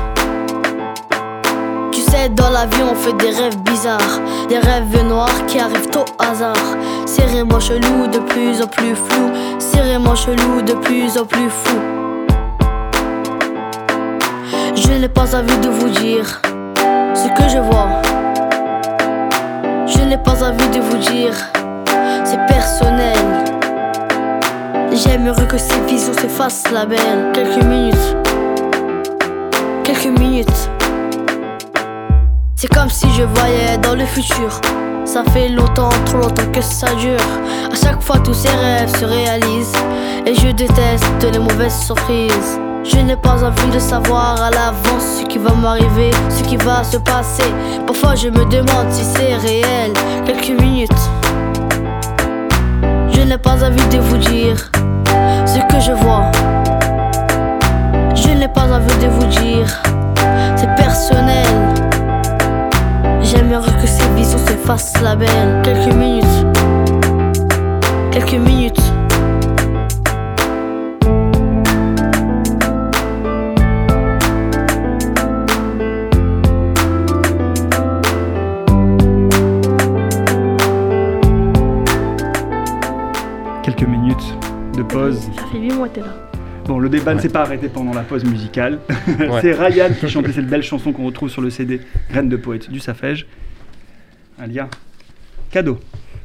Tu 1.93 2.01
sais, 2.01 2.29
dans 2.31 2.51
la 2.51 2.67
vie, 2.67 2.83
on 2.91 2.95
fait 2.95 3.13
des 3.15 3.31
rêves 3.31 3.59
bizarres. 3.59 4.21
Des 4.49 4.59
rêves 4.59 5.05
noirs 5.05 5.47
qui 5.47 5.59
arrivent 5.59 5.91
au 5.97 6.05
hasard. 6.23 6.55
Serrez-moi 7.07 7.61
chelou, 7.61 8.07
de 8.13 8.19
plus 8.19 8.63
en 8.63 8.67
plus 8.67 8.95
flou. 8.95 9.31
Serrez-moi 9.59 10.15
chelou, 10.15 10.63
de 10.63 10.75
plus 10.75 11.19
en 11.19 11.25
plus 11.25 11.51
fou. 11.51 11.77
Je 14.75 14.93
n'ai 14.93 15.09
pas 15.09 15.35
envie 15.35 15.59
de 15.59 15.69
vous 15.69 15.89
dire 15.89 16.41
ce 17.15 17.29
que 17.29 17.49
je 17.49 17.59
vois. 17.59 17.89
Je 19.87 20.01
n'ai 20.01 20.19
pas 20.19 20.43
envie 20.43 20.69
de 20.69 20.81
vous 20.81 20.99
dire, 20.99 21.35
c'est 22.27 22.45
personnel. 22.47 23.17
J'aimerais 24.93 25.47
que 25.47 25.59
ces 25.59 25.79
visions 25.87 26.13
se 26.13 26.27
fassent 26.27 26.65
la 26.73 26.85
belle. 26.85 27.31
Quelques 27.33 27.63
minutes, 27.63 28.17
quelques 29.85 30.19
minutes. 30.19 30.71
C'est 32.57 32.73
comme 32.75 32.89
si 32.89 33.07
je 33.13 33.23
voyais 33.23 33.79
dans 33.79 33.95
le 33.95 34.05
futur. 34.05 34.61
Ça 35.05 35.23
fait 35.33 35.51
longtemps, 35.51 35.91
trop 36.07 36.19
longtemps 36.19 36.51
que 36.53 36.61
ça 36.61 36.93
dure. 36.97 37.21
À 37.73 37.77
chaque 37.77 38.03
fois, 38.03 38.19
tous 38.19 38.35
ces 38.35 38.49
rêves 38.49 38.95
se 38.99 39.05
réalisent. 39.05 39.79
Et 40.27 40.35
je 40.35 40.49
déteste 40.49 41.33
les 41.33 41.39
mauvaises 41.39 41.79
surprises. 41.79 42.59
Je 42.83 42.99
n'ai 42.99 43.17
pas 43.17 43.45
envie 43.45 43.71
de 43.73 43.79
savoir 43.79 44.43
à 44.43 44.51
l'avance 44.51 45.21
ce 45.21 45.25
qui 45.27 45.39
va 45.39 45.53
m'arriver, 45.53 46.11
ce 46.31 46.43
qui 46.43 46.57
va 46.57 46.83
se 46.83 46.97
passer. 46.97 47.51
Parfois, 47.87 48.17
je 48.17 48.29
me 48.29 48.45
demande 48.47 48.91
si 48.91 49.05
c'est 49.05 49.37
réel. 49.37 49.93
Quelques 50.25 50.61
minutes. 50.61 50.91
N'ai 53.27 53.39
pas 53.39 53.65
envie 53.65 53.89
de 53.89 53.99
vous 53.99 54.19
dire 54.19 54.71
ce 55.47 55.59
que 55.67 55.81
je 55.81 55.91
vois. 55.91 56.31
Je 58.15 58.29
n'ai 58.29 58.47
pas 58.47 58.73
envie 58.73 58.97
de 59.05 59.09
vous 59.09 59.25
dire, 59.25 59.83
c'est 60.55 60.73
personnel. 60.77 61.45
J'aimerais 63.23 63.73
que 63.83 63.87
ces 63.89 64.09
visions 64.15 64.39
se 64.39 64.53
fassent 64.53 65.01
la 65.03 65.17
belle. 65.17 65.61
Quelques 65.65 65.93
minutes. 65.93 66.47
Quelques 68.13 68.35
minutes. 68.35 68.81
Pause. 84.97 85.21
Ça 85.37 85.43
fait 85.53 85.59
8 85.59 85.73
mois 85.75 85.89
que 85.89 85.95
t'es 85.97 86.01
là. 86.01 86.15
Bon, 86.67 86.79
le 86.79 86.89
débat 86.89 87.15
ne 87.15 87.21
s'est 87.21 87.29
pas 87.29 87.43
arrêté 87.43 87.69
pendant 87.69 87.93
la 87.95 88.03
pause 88.03 88.25
musicale. 88.25 88.79
Ouais. 89.19 89.29
C'est 89.41 89.53
Ryan 89.53 89.91
qui 89.99 90.09
chantait 90.09 90.33
cette 90.33 90.49
belle 90.49 90.63
chanson 90.65 90.93
qu'on 90.93 91.05
retrouve 91.07 91.29
sur 91.29 91.41
le 91.43 91.51
CD 91.51 91.81
Graines 92.11 92.29
de 92.29 92.37
poète 92.37 92.71
du 92.71 92.81
Safège. 92.81 93.27
Alia, 94.39 94.69
cadeau. 95.51 95.79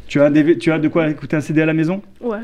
Tu 0.07 0.19
as, 0.19 0.29
des- 0.29 0.57
tu 0.57 0.71
as 0.73 0.79
de 0.79 0.89
quoi 0.89 1.07
écouter 1.09 1.37
un 1.37 1.41
CD 1.41 1.61
à 1.61 1.65
la 1.65 1.73
maison? 1.73 2.01
Ouais. 2.19 2.39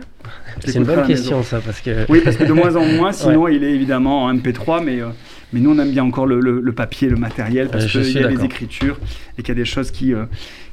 C'est 0.64 0.76
une 0.76 0.86
bonne 0.86 1.06
question, 1.06 1.44
ça, 1.44 1.60
parce 1.60 1.82
que. 1.82 2.06
Oui, 2.10 2.22
parce 2.24 2.38
que 2.38 2.46
de 2.46 2.54
moins 2.54 2.76
en 2.78 2.86
moins, 2.86 3.12
sinon 3.14 3.48
il 3.50 3.64
est 3.64 3.72
évidemment 3.74 4.24
en 4.24 4.34
MP3, 4.34 4.82
mais, 4.86 5.02
euh, 5.02 5.08
mais 5.52 5.60
nous 5.60 5.72
on 5.72 5.80
aime 5.80 5.92
bien 5.92 6.06
encore 6.06 6.28
le, 6.28 6.40
le- 6.40 6.62
le 6.62 6.72
papier, 6.72 7.10
le 7.10 7.18
matériel, 7.18 7.68
parce 7.68 7.88
qu'il 7.88 8.04
y 8.10 8.20
a 8.20 8.28
des 8.28 8.36
d'accord. 8.36 8.46
écritures 8.46 8.98
et 9.38 9.42
qu'il 9.42 9.50
y 9.50 9.52
a 9.52 9.56
des 9.62 9.66
choses 9.66 9.92
qui, 9.92 10.14
euh, 10.14 10.24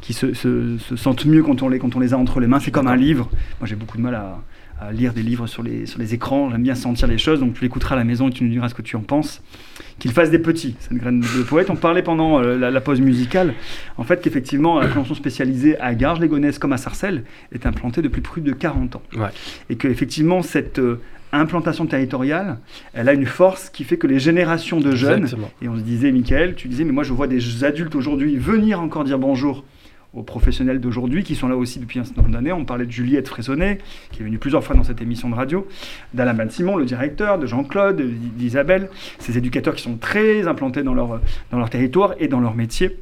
qui 0.03 0.13
se, 0.13 0.35
se- 0.35 0.77
se 0.79 0.95
sentent 0.95 1.25
mieux 1.25 1.43
quand 1.43 1.63
on, 1.63 1.69
les, 1.69 1.81
quand 1.81 1.97
on 1.97 2.01
les 2.01 2.15
a 2.15 2.19
entre 2.19 2.39
les 2.39 2.47
mains. 2.47 2.61
C'est 2.61 2.71
comme 2.71 2.87
un 2.87 2.97
livre. 2.97 3.29
Moi 3.61 3.67
j'ai 3.67 3.75
beaucoup 3.77 3.97
de 3.97 4.03
mal 4.03 4.15
à, 4.15 4.39
à 4.81 4.93
lire 4.93 5.13
des 5.15 5.23
livres 5.23 5.47
sur 5.47 5.63
les, 5.63 5.87
sur 5.87 5.99
les 5.99 6.15
écrans, 6.15 6.51
j'aime 6.51 6.63
bien 6.63 6.75
sentir 6.75 7.07
les 7.09 7.17
choses, 7.19 7.41
donc 7.41 7.55
tu 7.55 7.63
l'écouteras 7.63 7.95
à 7.95 7.99
la 7.99 8.05
maison 8.05 8.29
et 8.29 8.33
tu 8.33 8.45
nous 8.45 8.51
diras 8.51 8.69
ce 8.69 8.75
que 8.75 8.83
tu 8.83 8.97
en 8.97 9.01
penses. 9.03 9.43
Qu'il 9.99 10.11
fasse 10.11 10.31
des 10.31 10.41
petits, 10.41 10.75
cette 10.81 10.95
graine 10.99 11.21
de 11.21 11.43
poète. 11.45 11.71
On 11.71 11.77
parlait 11.77 12.03
pendant 12.03 12.41
euh, 12.43 12.59
la, 12.59 12.71
la 12.71 12.81
pause 12.81 13.01
musicale, 13.01 13.55
en 13.97 14.03
fait 14.05 14.21
qu'effectivement 14.21 14.81
la 14.81 14.89
plantation 14.89 15.15
spécialisée 15.15 15.79
à 15.81 15.95
Garges-les-Gonesse 15.95 16.59
comme 16.59 16.73
à 16.73 16.77
Sarcelles 16.79 17.23
est 17.53 17.65
implantée 17.67 18.03
depuis 18.03 18.21
plus 18.21 18.43
de 18.43 18.53
40 18.53 18.97
ans 18.97 19.03
Ouais. 19.17 19.29
et 19.71 19.77
que 19.77 19.87
effectivement 19.87 20.43
cette 20.43 20.81
euh, 20.81 21.01
implantation 21.33 21.87
territoriale, 21.87 22.59
elle 22.93 23.09
a 23.09 23.13
une 23.13 23.27
force 23.27 23.71
qui 23.71 23.85
fait 23.85 23.97
que 23.97 24.07
les 24.09 24.19
générations 24.19 24.81
de 24.81 24.95
jeunes, 24.95 25.23
Exactement. 25.23 25.51
et 25.63 25.69
on 25.69 25.77
se 25.77 25.83
disait, 25.83 26.11
Michael, 26.13 26.55
tu 26.57 26.69
disais, 26.69 26.85
mais 26.85 26.93
moi 26.93 27.05
je 27.05 27.13
vois 27.13 27.27
des 27.29 27.65
adultes 27.65 27.95
aujourd'hui 27.95 28.37
venir 28.37 28.81
encore 28.81 29.05
dire 29.05 29.19
bonjour 29.19 29.65
aux 30.15 30.23
professionnels 30.23 30.81
d'aujourd'hui 30.81 31.25
qui 31.25 31.35
sont 31.35 31.49
là 31.49 31.57
aussi 31.57 31.79
depuis 31.79 31.99
un 31.99 32.05
certain 32.05 32.23
nombre 32.23 32.35
d'années. 32.35 32.53
On 32.53 32.65
parlait 32.65 32.87
de 32.87 32.93
Juliette 32.93 33.29
Fressonnet, 33.29 33.79
qui 34.13 34.23
est 34.23 34.25
venue 34.25 34.39
plusieurs 34.39 34.63
fois 34.63 34.77
dans 34.77 34.85
cette 34.85 35.03
émission 35.03 35.29
de 35.29 35.35
radio, 35.35 35.67
d'Alain 36.13 36.35
Ben 36.35 36.51
Simon, 36.51 36.77
le 36.77 36.85
directeur, 36.85 37.39
de 37.39 37.47
Jean-Claude, 37.47 38.01
d'Isabelle, 38.37 38.89
ces 39.19 39.37
éducateurs 39.39 39.75
qui 39.75 39.83
sont 39.83 39.97
très 39.97 40.47
implantés 40.47 40.83
dans 40.83 40.95
leur, 40.95 41.21
dans 41.51 41.59
leur 41.59 41.71
territoire 41.71 42.15
et 42.21 42.29
dans 42.29 42.41
leur 42.41 42.55
métier. 42.55 42.97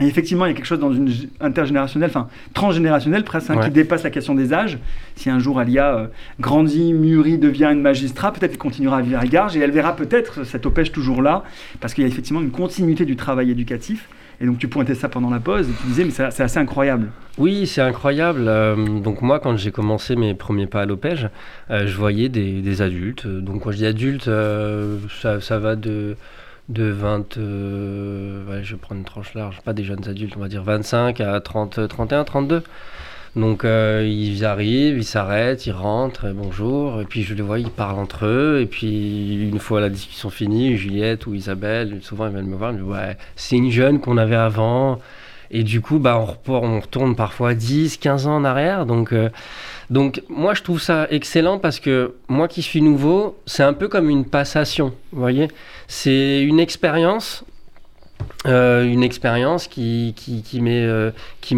Et 0.00 0.06
effectivement, 0.06 0.46
il 0.46 0.50
y 0.50 0.52
a 0.52 0.54
quelque 0.54 0.64
chose 0.64 0.78
dans 0.78 0.92
une 0.92 1.10
intergénérationnelle, 1.40 2.10
enfin 2.10 2.28
transgénérationnelle 2.54 3.24
presque, 3.24 3.50
hein, 3.50 3.56
Ouais. 3.56 3.64
qui 3.64 3.70
dépasse 3.70 4.04
la 4.04 4.10
question 4.10 4.36
des 4.36 4.52
âges. 4.52 4.78
Si 5.16 5.28
un 5.28 5.40
jour 5.40 5.58
Alia 5.58 5.92
euh, 5.96 6.06
grandit, 6.38 6.92
mûrit, 6.92 7.36
devient 7.36 7.68
une 7.72 7.80
magistrat, 7.82 8.32
peut-être 8.32 8.52
qu'elle 8.52 8.58
continuera 8.58 8.98
à 8.98 9.02
vivre 9.02 9.18
à 9.18 9.26
Garges 9.26 9.56
et 9.56 9.60
elle 9.60 9.72
verra 9.72 9.96
peut-être 9.96 10.44
cette 10.44 10.66
OPEJ 10.66 10.92
toujours 10.92 11.20
là, 11.20 11.42
parce 11.80 11.94
qu'il 11.94 12.02
y 12.02 12.06
a 12.06 12.08
effectivement 12.08 12.40
une 12.40 12.52
continuité 12.52 13.04
du 13.06 13.16
travail 13.16 13.50
éducatif. 13.50 14.08
Et 14.40 14.46
donc 14.46 14.58
tu 14.58 14.68
pointais 14.68 14.94
ça 14.94 15.08
pendant 15.08 15.30
la 15.30 15.40
pause 15.40 15.68
et 15.68 15.72
tu 15.72 15.86
disais, 15.88 16.04
mais 16.04 16.10
c'est 16.10 16.42
assez 16.42 16.58
incroyable. 16.58 17.08
Oui, 17.38 17.66
c'est 17.66 17.80
incroyable. 17.80 18.44
Euh, 18.46 19.00
donc 19.00 19.20
moi, 19.20 19.40
quand 19.40 19.56
j'ai 19.56 19.72
commencé 19.72 20.14
mes 20.14 20.34
premiers 20.34 20.66
pas 20.66 20.82
à 20.82 20.86
l'OPEJ, 20.86 21.28
euh, 21.70 21.86
je 21.86 21.96
voyais 21.96 22.28
des, 22.28 22.82
adultes. 22.82 23.26
Donc 23.26 23.62
quand 23.62 23.72
je 23.72 23.78
dis 23.78 23.86
adultes, 23.86 24.28
euh, 24.28 24.98
ça, 25.20 25.58
va 25.58 25.74
de, 25.74 26.16
de 26.68 26.84
20... 26.84 27.36
euh, 27.38 28.44
ouais, 28.48 28.62
je 28.62 28.76
prendre 28.76 29.00
une 29.00 29.04
tranche 29.04 29.34
large, 29.34 29.60
pas 29.62 29.72
des 29.72 29.84
jeunes 29.84 30.06
adultes, 30.08 30.34
on 30.36 30.40
va 30.40 30.48
dire 30.48 30.62
25 30.62 31.20
à 31.20 31.40
30, 31.40 31.88
31, 31.88 32.24
32. 32.24 32.62
Donc 33.38 33.64
euh, 33.64 34.04
ils 34.04 34.44
arrivent, 34.44 34.98
ils 34.98 35.04
s'arrêtent, 35.04 35.66
ils 35.66 35.72
rentrent, 35.72 36.28
bonjour, 36.34 37.00
et 37.00 37.04
puis 37.04 37.22
je 37.22 37.34
les 37.34 37.42
vois, 37.42 37.60
ils 37.60 37.70
parlent 37.70 37.98
entre 37.98 38.26
eux, 38.26 38.60
et 38.60 38.66
puis 38.66 39.48
une 39.48 39.60
fois 39.60 39.80
la 39.80 39.88
discussion 39.88 40.28
finie, 40.28 40.76
Juliette 40.76 41.26
ou 41.26 41.34
Isabelle, 41.34 42.00
souvent 42.02 42.26
ils 42.26 42.32
viennent 42.32 42.48
me 42.48 42.56
voir, 42.56 42.74
c'est 43.36 43.56
une 43.56 43.70
jeune 43.70 44.00
qu'on 44.00 44.16
avait 44.16 44.34
avant, 44.34 44.98
et 45.52 45.62
du 45.62 45.80
coup 45.80 46.00
bah, 46.00 46.18
on, 46.48 46.52
on 46.52 46.80
retourne 46.80 47.14
parfois 47.14 47.54
10, 47.54 47.98
15 47.98 48.26
ans 48.26 48.36
en 48.36 48.44
arrière, 48.44 48.86
donc, 48.86 49.12
euh, 49.12 49.28
donc 49.88 50.20
moi 50.28 50.54
je 50.54 50.64
trouve 50.64 50.80
ça 50.80 51.06
excellent 51.10 51.60
parce 51.60 51.78
que 51.78 52.14
moi 52.26 52.48
qui 52.48 52.62
suis 52.62 52.82
nouveau, 52.82 53.38
c'est 53.46 53.62
un 53.62 53.72
peu 53.72 53.86
comme 53.86 54.10
une 54.10 54.24
passation, 54.24 54.92
vous 55.12 55.20
voyez, 55.20 55.46
c'est 55.86 56.42
une 56.42 56.58
expérience. 56.58 57.44
Euh, 58.46 58.84
une 58.84 59.02
expérience 59.02 59.66
qui, 59.66 60.14
qui, 60.16 60.42
qui 60.42 60.60
m'est 60.60 60.84
euh, 60.84 61.10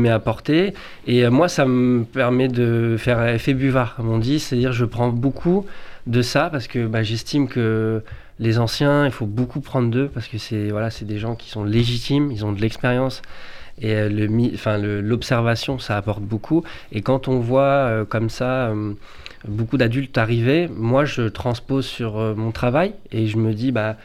apportée. 0.08 0.72
Et 1.06 1.24
euh, 1.24 1.30
moi, 1.30 1.48
ça 1.48 1.66
me 1.66 2.04
permet 2.04 2.48
de 2.48 2.96
faire 2.98 3.22
effet 3.28 3.52
buvard, 3.52 3.96
comme 3.96 4.08
on 4.08 4.16
dit, 4.16 4.40
c'est-à-dire 4.40 4.72
je 4.72 4.86
prends 4.86 5.10
beaucoup 5.10 5.66
de 6.06 6.22
ça 6.22 6.48
parce 6.50 6.68
que 6.68 6.86
bah, 6.86 7.02
j'estime 7.02 7.48
que 7.48 8.02
les 8.38 8.58
anciens, 8.58 9.04
il 9.04 9.12
faut 9.12 9.26
beaucoup 9.26 9.60
prendre 9.60 9.90
d'eux 9.90 10.08
parce 10.08 10.26
que 10.26 10.38
c'est 10.38 10.70
voilà, 10.70 10.88
des 11.02 11.18
gens 11.18 11.34
qui 11.34 11.50
sont 11.50 11.64
légitimes, 11.64 12.32
ils 12.32 12.46
ont 12.46 12.52
de 12.52 12.62
l'expérience. 12.62 13.20
Et 13.82 14.08
l'observation, 14.08 15.78
ça 15.78 15.98
apporte 15.98 16.22
beaucoup. 16.22 16.64
Et 16.92 17.02
quand 17.02 17.28
on 17.28 17.40
voit 17.40 18.04
comme 18.10 18.28
ça 18.28 18.74
beaucoup 19.48 19.78
d'adultes 19.78 20.18
arriver, 20.18 20.68
moi 20.74 21.06
je 21.06 21.22
transpose 21.22 21.86
sur 21.86 22.16
mon 22.36 22.50
travail 22.50 22.92
et 23.10 23.26
je 23.26 23.38
me 23.38 23.54
dis 23.54 23.72
bah 23.72 23.96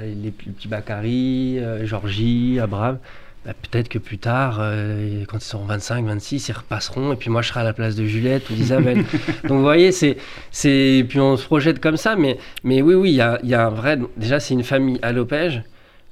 les, 0.00 0.14
les 0.14 0.30
petits 0.30 0.68
Bakary, 0.68 1.58
euh, 1.58 1.86
Georgie, 1.86 2.58
Abraham, 2.60 2.98
bah, 3.44 3.52
peut-être 3.54 3.88
que 3.88 3.98
plus 3.98 4.18
tard, 4.18 4.58
euh, 4.60 5.24
quand 5.26 5.38
ils 5.38 5.44
seront 5.44 5.64
25, 5.64 6.04
26, 6.04 6.48
ils 6.48 6.52
repasseront, 6.52 7.12
et 7.12 7.16
puis 7.16 7.30
moi 7.30 7.42
je 7.42 7.48
serai 7.48 7.60
à 7.60 7.64
la 7.64 7.72
place 7.72 7.96
de 7.96 8.04
Juliette 8.04 8.48
ou 8.50 8.54
d'Isabelle. 8.54 9.04
Donc 9.44 9.58
vous 9.58 9.62
voyez, 9.62 9.92
c'est, 9.92 10.16
c'est, 10.50 11.04
puis 11.08 11.18
on 11.20 11.36
se 11.36 11.44
projette 11.44 11.80
comme 11.80 11.96
ça, 11.96 12.16
mais, 12.16 12.38
mais 12.64 12.82
oui, 12.82 12.94
oui, 12.94 13.10
il 13.10 13.16
y 13.16 13.20
a, 13.20 13.38
y 13.42 13.54
a, 13.54 13.66
un 13.66 13.70
vrai. 13.70 13.98
Déjà, 14.16 14.40
c'est 14.40 14.54
une 14.54 14.64
famille 14.64 14.98
à 15.02 15.12
l'opège, 15.12 15.62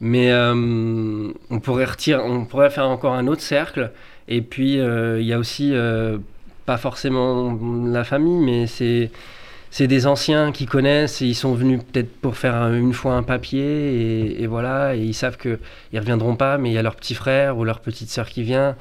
mais 0.00 0.32
euh, 0.32 1.32
on 1.50 1.60
pourrait 1.60 1.84
retirer, 1.84 2.20
on 2.22 2.44
pourrait 2.44 2.70
faire 2.70 2.88
encore 2.88 3.14
un 3.14 3.26
autre 3.26 3.42
cercle, 3.42 3.92
et 4.28 4.40
puis 4.42 4.74
il 4.74 5.24
y 5.24 5.32
a 5.32 5.38
aussi 5.38 5.74
pas 6.66 6.76
forcément 6.76 7.58
la 7.86 8.04
famille, 8.04 8.38
mais 8.38 8.66
c'est 8.66 9.10
c'est 9.70 9.86
des 9.86 10.06
anciens 10.06 10.52
qui 10.52 10.66
connaissent 10.66 11.20
et 11.20 11.26
ils 11.26 11.34
sont 11.34 11.54
venus 11.54 11.80
peut-être 11.82 12.10
pour 12.20 12.36
faire 12.36 12.72
une 12.72 12.92
fois 12.92 13.14
un 13.14 13.22
papier 13.22 14.40
et, 14.40 14.46
voilà 14.46 14.96
et 14.96 15.00
ils 15.00 15.14
savent 15.14 15.36
que 15.36 15.58
ils 15.92 15.98
reviendront 15.98 16.36
pas 16.36 16.58
mais 16.58 16.70
il 16.70 16.72
y 16.72 16.78
a 16.78 16.82
leur 16.82 16.96
petit 16.96 17.14
frère 17.14 17.58
ou 17.58 17.64
leur 17.64 17.80
petite 17.80 18.10
sœur 18.10 18.28
qui 18.28 18.42
vient 18.42 18.76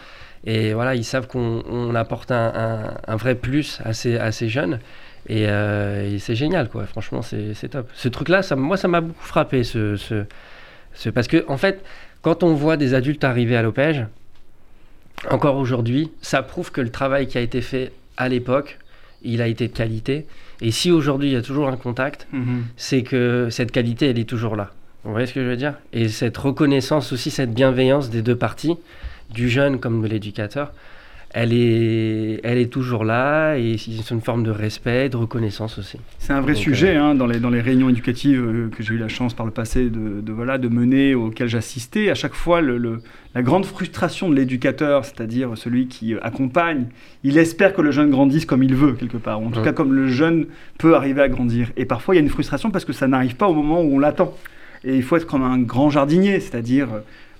et 0.45 0.73
voilà 0.73 0.95
ils 0.95 1.03
savent 1.03 1.27
qu'on 1.27 1.93
apporte 1.95 2.31
un, 2.31 2.95
vrai 3.17 3.35
plus 3.35 3.81
à 3.83 3.93
ces, 3.93 4.49
jeunes 4.49 4.79
et, 5.27 5.49
euh, 5.49 6.17
c'est 6.19 6.35
génial 6.35 6.69
quoi. 6.69 6.85
Franchement 6.85 7.21
c'est 7.21 7.69
top. 7.69 7.89
Ce 7.93 8.07
truc 8.07 8.29
là 8.29 8.41
ça, 8.41 8.55
moi 8.55 8.77
ça 8.77 8.87
m'a 8.87 9.01
beaucoup 9.01 9.25
frappé 9.25 9.63
ce, 9.63 9.97
ce, 9.97 11.09
parce 11.09 11.27
que 11.27 11.43
en 11.47 11.57
fait 11.57 11.83
quand 12.21 12.43
on 12.43 12.53
voit 12.53 12.77
des 12.77 12.93
adultes 12.93 13.23
arriver 13.25 13.57
à 13.57 13.61
l'opège 13.61 14.05
encore 15.29 15.57
aujourd'hui 15.57 16.11
ça 16.21 16.43
prouve 16.43 16.71
que 16.71 16.79
le 16.79 16.91
travail 16.91 17.27
qui 17.27 17.37
a 17.37 17.41
été 17.41 17.61
fait 17.61 17.91
à 18.15 18.29
l'époque 18.29 18.79
il 19.23 19.41
a 19.41 19.47
été 19.47 19.67
de 19.67 19.73
qualité 19.73 20.25
et 20.61 20.71
si 20.71 20.91
aujourd'hui 20.91 21.29
il 21.29 21.33
y 21.33 21.37
a 21.37 21.41
toujours 21.41 21.67
un 21.67 21.77
contact, 21.77 22.27
mhm. 22.33 22.65
c'est 22.77 23.03
que 23.03 23.47
cette 23.51 23.71
qualité, 23.71 24.09
elle 24.09 24.19
est 24.19 24.29
toujours 24.29 24.55
là. 24.55 24.71
Vous 25.03 25.11
voyez 25.11 25.27
ce 25.27 25.33
que 25.33 25.41
je 25.41 25.47
veux 25.47 25.57
dire? 25.57 25.75
Et 25.93 26.09
cette 26.09 26.37
reconnaissance 26.37 27.13
aussi, 27.13 27.31
cette 27.31 27.53
bienveillance 27.53 28.09
des 28.09 28.21
deux 28.21 28.35
parties, 28.35 28.75
du 29.29 29.49
jeune 29.49 29.79
comme 29.79 30.01
de 30.01 30.07
l'éducateur, 30.07 30.71
elle 31.31 31.53
est, 31.53 32.39
elle 32.43 32.57
est 32.57 32.71
toujours 32.71 33.03
là 33.03 33.55
et 33.57 33.77
c'est 33.77 34.13
une 34.13 34.21
forme 34.21 34.43
de 34.43 34.51
respect, 34.51 35.09
de 35.09 35.17
reconnaissance 35.17 35.77
aussi. 35.77 35.97
C'est 36.19 36.33
un 36.33 36.41
vrai 36.41 36.55
sujet 36.55 36.95
euh, 36.95 37.01
hein, 37.01 37.15
dans, 37.15 37.27
les, 37.27 37.39
dans 37.39 37.49
les 37.49 37.59
réunions 37.59 37.89
éducatives 37.89 38.41
euh, 38.41 38.69
que 38.69 38.81
j'ai 38.81 38.93
eu 38.93 38.97
la 38.97 39.09
chance 39.09 39.33
par 39.33 39.45
le 39.45 39.51
passé 39.51 39.89
de, 39.89 40.21
de 40.21 40.31
voilà, 40.31 40.57
de 40.57 40.69
mener, 40.69 41.15
auxquelles 41.15 41.49
j'assistais. 41.49 42.09
À 42.09 42.15
chaque 42.15 42.33
fois, 42.33 42.61
le, 42.61 43.01
la 43.35 43.41
grande 43.41 43.65
frustration 43.65 44.29
de 44.29 44.35
l'éducateur, 44.35 45.03
c'est-à-dire 45.03 45.51
celui 45.55 45.87
qui 45.87 46.13
euh, 46.13 46.19
accompagne, 46.23 46.85
il 47.23 47.37
espère 47.37 47.73
que 47.73 47.81
le 47.81 47.91
jeune 47.91 48.09
grandisse 48.09 48.45
comme 48.45 48.63
il 48.63 48.73
veut, 48.73 48.93
quelque 48.93 49.17
part, 49.17 49.41
ou 49.41 49.47
en 49.47 49.51
tout 49.51 49.61
cas 49.61 49.73
comme 49.73 49.93
le 49.93 50.07
jeune 50.07 50.47
peut 50.77 50.95
arriver 50.95 51.21
à 51.21 51.29
grandir. 51.29 51.71
Et 51.75 51.85
parfois, 51.85 52.15
il 52.15 52.19
y 52.19 52.21
a 52.21 52.23
une 52.23 52.29
frustration 52.29 52.71
parce 52.71 52.85
que 52.85 52.93
ça 52.93 53.07
n'arrive 53.07 53.35
pas 53.35 53.47
au 53.47 53.53
moment 53.53 53.81
où 53.81 53.95
on 53.95 53.99
l'attend. 53.99 54.33
Et 54.83 54.95
il 54.95 55.03
faut 55.03 55.17
être 55.17 55.27
comme 55.27 55.43
un 55.43 55.59
grand 55.59 55.89
jardinier, 55.89 56.39
c'est-à-dire 56.39 56.87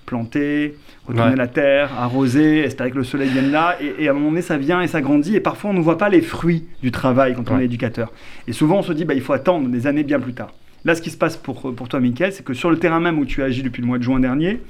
planter, 0.08 0.74
retourner 1.06 1.36
la 1.36 1.46
terre, 1.46 1.90
arroser, 1.98 2.60
espérer 2.60 2.90
que 2.90 2.96
le 2.96 3.04
soleil 3.04 3.28
vienne 3.28 3.50
là. 3.50 3.76
Et, 3.80 4.08
à 4.08 4.10
un 4.10 4.14
moment 4.14 4.30
donné, 4.30 4.42
ça 4.42 4.56
vient 4.56 4.80
et 4.80 4.88
ça 4.88 5.00
grandit. 5.00 5.36
Et 5.36 5.40
parfois, 5.40 5.70
on 5.70 5.74
ne 5.74 5.80
voit 5.80 5.98
pas 5.98 6.08
les 6.08 6.22
fruits 6.22 6.64
du 6.82 6.90
travail 6.90 7.34
quand 7.34 7.50
on 7.50 7.58
est 7.58 7.66
éducateur. 7.66 8.12
Et 8.46 8.52
souvent, 8.52 8.78
on 8.78 8.82
se 8.82 8.92
dit, 8.92 9.04
bah, 9.04 9.14
il 9.14 9.20
faut 9.20 9.34
attendre 9.34 9.68
des 9.68 9.86
années 9.86 10.04
bien 10.04 10.18
plus 10.18 10.32
tard. 10.32 10.52
Là, 10.84 10.94
ce 10.94 11.02
qui 11.02 11.10
se 11.10 11.18
passe 11.18 11.36
pour, 11.36 11.74
pour 11.74 11.88
toi, 11.88 12.00
Mickaël, 12.00 12.32
c'est 12.32 12.44
que 12.44 12.54
sur 12.54 12.70
le 12.70 12.78
terrain 12.78 13.00
même 13.00 13.18
où 13.18 13.26
tu 13.26 13.42
agis 13.42 13.62
depuis 13.62 13.82
le 13.82 13.86
mois 13.86 13.98
de 13.98 14.02
juin 14.02 14.20
dernier, 14.20 14.60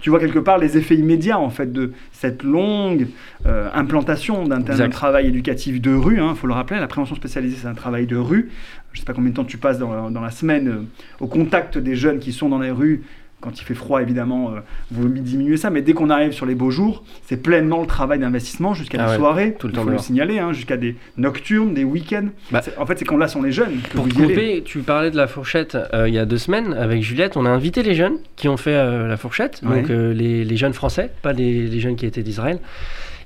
tu 0.00 0.10
vois 0.10 0.18
quelque 0.18 0.38
part 0.38 0.58
les 0.58 0.76
effets 0.76 0.96
immédiats 0.96 1.38
en 1.38 1.48
fait 1.48 1.72
de 1.72 1.92
cette 2.12 2.42
longue 2.42 3.06
euh, 3.46 3.70
implantation 3.72 4.44
d'un 4.44 4.90
travail 4.90 5.28
éducatif 5.28 5.80
de 5.80 5.94
rue. 5.94 6.16
Il 6.16 6.20
hein, 6.20 6.34
faut 6.34 6.46
le 6.46 6.52
rappeler, 6.52 6.78
la 6.78 6.88
prévention 6.88 7.16
spécialisée, 7.16 7.56
c'est 7.62 7.68
un 7.68 7.74
travail 7.74 8.06
de 8.06 8.16
rue. 8.16 8.50
Je 8.92 8.98
ne 8.98 9.00
sais 9.00 9.06
pas 9.06 9.14
combien 9.14 9.30
de 9.30 9.36
temps 9.36 9.44
tu 9.44 9.56
passes 9.56 9.78
dans, 9.78 10.10
dans 10.10 10.20
la 10.20 10.30
semaine 10.30 10.68
euh, 10.68 10.82
au 11.20 11.26
contact 11.26 11.78
des 11.78 11.96
jeunes 11.96 12.18
qui 12.18 12.32
sont 12.32 12.50
dans 12.50 12.58
les 12.58 12.70
rues 12.70 13.02
quand 13.44 13.60
il 13.60 13.64
fait 13.64 13.74
froid, 13.74 14.00
évidemment, 14.00 14.52
euh, 14.52 14.60
vous 14.90 15.06
diminuez 15.06 15.58
ça. 15.58 15.68
Mais 15.68 15.82
dès 15.82 15.92
qu'on 15.92 16.08
arrive 16.08 16.32
sur 16.32 16.46
les 16.46 16.54
beaux 16.54 16.70
jours, 16.70 17.04
c'est 17.26 17.36
pleinement 17.36 17.82
le 17.82 17.86
travail 17.86 18.18
d'investissement 18.18 18.72
jusqu'à 18.72 19.04
ah 19.04 19.10
des 19.10 19.18
soirées. 19.18 19.54
Tout 19.58 19.66
le 19.66 19.74
temps. 19.74 19.82
Il 19.82 19.84
faut 19.84 19.90
le 19.90 19.98
signaler, 19.98 20.38
hein, 20.38 20.54
jusqu'à 20.54 20.78
des 20.78 20.96
nocturnes, 21.18 21.74
des 21.74 21.84
week-ends. 21.84 22.28
Bah, 22.50 22.62
en 22.78 22.86
fait, 22.86 22.98
c'est 22.98 23.04
quand 23.04 23.18
là 23.18 23.28
sont 23.28 23.42
les 23.42 23.52
jeunes. 23.52 23.80
pour 23.92 24.08
couper, 24.08 24.62
tu 24.64 24.78
parlais 24.78 25.10
de 25.10 25.16
la 25.16 25.26
fourchette 25.26 25.76
euh, 25.92 26.08
il 26.08 26.14
y 26.14 26.18
a 26.18 26.24
deux 26.24 26.38
semaines 26.38 26.72
avec 26.72 27.02
Juliette. 27.02 27.36
On 27.36 27.44
a 27.44 27.50
invité 27.50 27.82
les 27.82 27.94
jeunes 27.94 28.16
qui 28.36 28.48
ont 28.48 28.56
fait 28.56 28.74
euh, 28.74 29.06
la 29.06 29.18
fourchette, 29.18 29.62
donc 29.62 29.88
les, 29.90 30.56
jeunes 30.56 30.72
français, 30.72 31.10
pas 31.20 31.34
les, 31.34 31.78
jeunes 31.80 31.96
qui 31.96 32.06
étaient 32.06 32.22
d'Israël. 32.22 32.60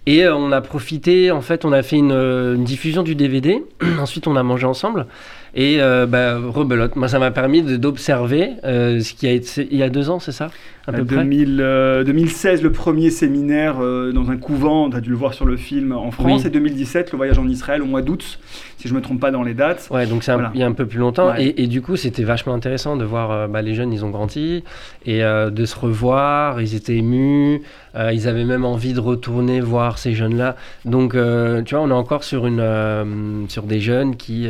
Et 0.06 0.26
on 0.26 0.50
a 0.50 0.60
profité, 0.60 1.30
en 1.30 1.42
fait, 1.42 1.64
on 1.64 1.72
a 1.72 1.82
fait 1.82 1.96
une, 1.96 2.12
une 2.12 2.64
diffusion 2.64 3.04
du 3.04 3.14
DVD. 3.14 3.62
Ensuite, 4.00 4.26
on 4.26 4.34
a 4.34 4.42
mangé 4.42 4.66
ensemble. 4.66 5.06
Et 5.54 5.80
euh, 5.80 6.06
bah, 6.06 6.38
rebelote, 6.38 6.96
moi 6.96 7.08
ça 7.08 7.18
m'a 7.18 7.30
permis 7.30 7.62
d'observer 7.62 8.52
euh, 8.64 9.00
ce 9.00 9.14
qui 9.14 9.26
a 9.26 9.32
été 9.32 9.66
il 9.70 9.78
y 9.78 9.82
a 9.82 9.88
deux 9.88 10.10
ans, 10.10 10.20
c'est 10.20 10.32
ça? 10.32 10.50
À 10.88 10.92
peu 10.92 11.04
2000, 11.04 11.56
près 11.56 12.04
2016, 12.04 12.62
le 12.62 12.72
premier 12.72 13.10
séminaire 13.10 13.76
euh, 13.80 14.12
dans 14.12 14.30
un 14.30 14.36
couvent, 14.36 14.90
tu 14.90 14.96
as 14.96 15.00
dû 15.00 15.10
le 15.10 15.16
voir 15.16 15.34
sur 15.34 15.46
le 15.46 15.56
film 15.56 15.92
en 15.92 16.10
France, 16.10 16.44
et 16.44 16.50
2017, 16.50 17.12
le 17.12 17.16
voyage 17.16 17.38
en 17.38 17.46
Israël 17.46 17.82
au 17.82 17.86
mois 17.86 18.02
d'août, 18.02 18.38
si 18.78 18.88
je 18.88 18.94
me 18.94 19.00
trompe 19.00 19.20
pas 19.20 19.30
dans 19.30 19.42
les 19.42 19.54
dates. 19.54 19.88
Ouais, 19.90 20.06
donc 20.06 20.24
c'est 20.24 20.32
il 20.54 20.60
y 20.60 20.62
a 20.62 20.66
un 20.66 20.72
peu 20.72 20.86
plus 20.86 20.98
longtemps. 20.98 21.34
Et, 21.36 21.54
et, 21.62 21.66
du 21.66 21.82
coup, 21.82 21.96
c'était 21.96 22.24
vachement 22.24 22.54
intéressant 22.54 22.96
de 22.96 23.04
voir 23.04 23.48
bah, 23.48 23.62
les 23.62 23.74
jeunes, 23.74 23.92
ils 23.92 24.04
ont 24.04 24.10
grandi, 24.10 24.64
et 25.06 25.20
de 25.20 25.64
se 25.64 25.78
revoir, 25.78 26.60
ils 26.60 26.74
étaient 26.74 26.96
émus, 26.96 27.62
ils 27.94 28.28
avaient 28.28 28.44
même 28.44 28.64
envie 28.64 28.92
de 28.92 29.00
retourner 29.00 29.60
voir 29.60 29.98
ces 29.98 30.14
jeunes-là. 30.14 30.56
Donc, 30.84 31.12
tu 31.12 31.74
vois, 31.74 31.84
on 31.84 31.90
est 31.90 31.92
encore 31.92 32.24
sur, 32.24 32.46
une, 32.46 33.46
sur 33.48 33.64
des 33.64 33.80
jeunes 33.80 34.16
qui, 34.16 34.48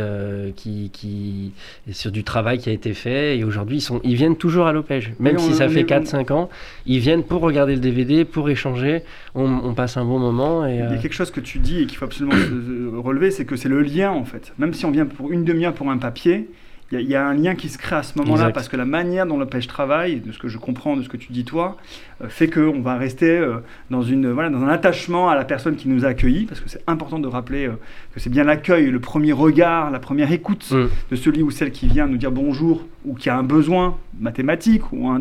qui 0.57 0.79
qui, 0.92 1.53
sur 1.92 2.11
du 2.11 2.24
travail 2.24 2.59
qui 2.59 2.70
a 2.70 2.72
été 2.72 2.94
fait. 2.94 3.38
Et 3.38 3.44
aujourd'hui, 3.44 3.79
ils, 3.79 3.83
sont, 3.83 4.01
ils 4.05 4.14
viennent 4.14 4.37
toujours 4.37 4.66
à 4.66 4.72
l'Opège. 4.72 5.12
Même 5.18 5.38
si 5.38 5.55
ça 5.55 5.68
fait 5.68 5.83
4-5 5.83 6.27
ans, 6.30 6.48
ils 6.86 7.00
viennent 7.00 7.22
pour 7.22 7.40
regarder 7.40 7.74
le 7.74 7.80
DVD, 7.80 8.24
pour 8.24 8.48
échanger. 8.50 9.02
On, 9.34 9.74
passe 9.74 9.96
un 9.96 10.04
bon 10.04 10.18
moment. 10.18 10.66
Et, 10.66 10.74
Il 10.74 10.78
y 10.78 10.82
a 10.82 10.90
euh, 10.90 10.98
quelque 11.00 11.14
chose 11.14 11.30
que 11.30 11.40
tu 11.40 11.58
dis 11.58 11.82
et 11.82 11.86
qu'il 11.86 11.98
faut 11.98 12.04
absolument 12.04 12.34
relever, 13.02 13.30
c'est 13.30 13.44
que 13.44 13.56
c'est 13.56 13.68
le 13.68 13.82
lien 13.82 14.10
en 14.10 14.24
fait. 14.24 14.52
Même 14.58 14.74
si 14.74 14.84
on 14.86 14.90
vient 14.90 15.06
pour 15.06 15.30
une 15.30 15.44
demi-heure 15.44 15.74
pour 15.74 15.90
un 15.90 15.98
papier, 15.98 16.48
il 16.90 17.03
y, 17.03 17.14
a 17.14 17.27
un 17.27 17.35
lien 17.35 17.55
qui 17.55 17.68
se 17.68 17.77
crée 17.77 17.96
à 17.96 18.03
ce 18.03 18.18
moment-là 18.18 18.51
parce 18.51 18.68
que 18.68 18.77
la 18.77 18.87
manière 18.87 19.27
dont 19.27 19.37
le 19.37 19.44
pêche 19.44 19.66
travaille, 19.66 20.20
de 20.20 20.33
ce 20.33 20.38
que 20.38 20.48
je 20.48 20.57
comprends, 20.57 20.96
de 20.96 21.03
ce 21.03 21.09
que 21.11 21.18
tu 21.18 21.33
dis 21.33 21.44
toi, 21.44 21.77
euh, 22.22 22.29
fait 22.31 22.48
qu'on 22.48 22.81
va 22.81 22.96
rester 22.96 23.29
euh, 23.29 23.59
dans, 23.90 24.01
une, 24.01 24.31
voilà, 24.31 24.48
dans 24.48 24.62
un 24.62 24.68
attachement 24.68 25.29
à 25.29 25.35
la 25.35 25.44
personne 25.44 25.77
qui 25.77 25.88
nous 25.88 26.07
a 26.07 26.09
accueillis, 26.09 26.46
parce 26.46 26.61
que 26.61 26.68
c'est 26.70 26.83
important 26.87 27.18
de 27.18 27.29
rappeler 27.29 27.66
euh, 27.66 27.72
que 28.14 28.20
c'est 28.20 28.31
bien 28.31 28.42
l'accueil, 28.42 28.90
le 28.90 29.01
premier 29.01 29.33
regard, 29.33 29.90
la 29.90 29.98
première 29.98 30.33
écoute 30.33 30.70
mm. 30.70 30.87
de 31.11 31.16
celui 31.16 31.42
ou 31.42 31.51
celle 31.51 31.72
qui 31.72 31.88
vient 31.88 32.07
nous 32.07 32.16
dire 32.16 32.33
bonjour 32.33 32.87
ou 33.05 33.14
qui 33.14 33.29
a 33.29 33.37
un 33.37 33.42
besoin 33.42 33.98
mathématique 34.18 34.90
ou 34.90 35.09
un, 35.09 35.20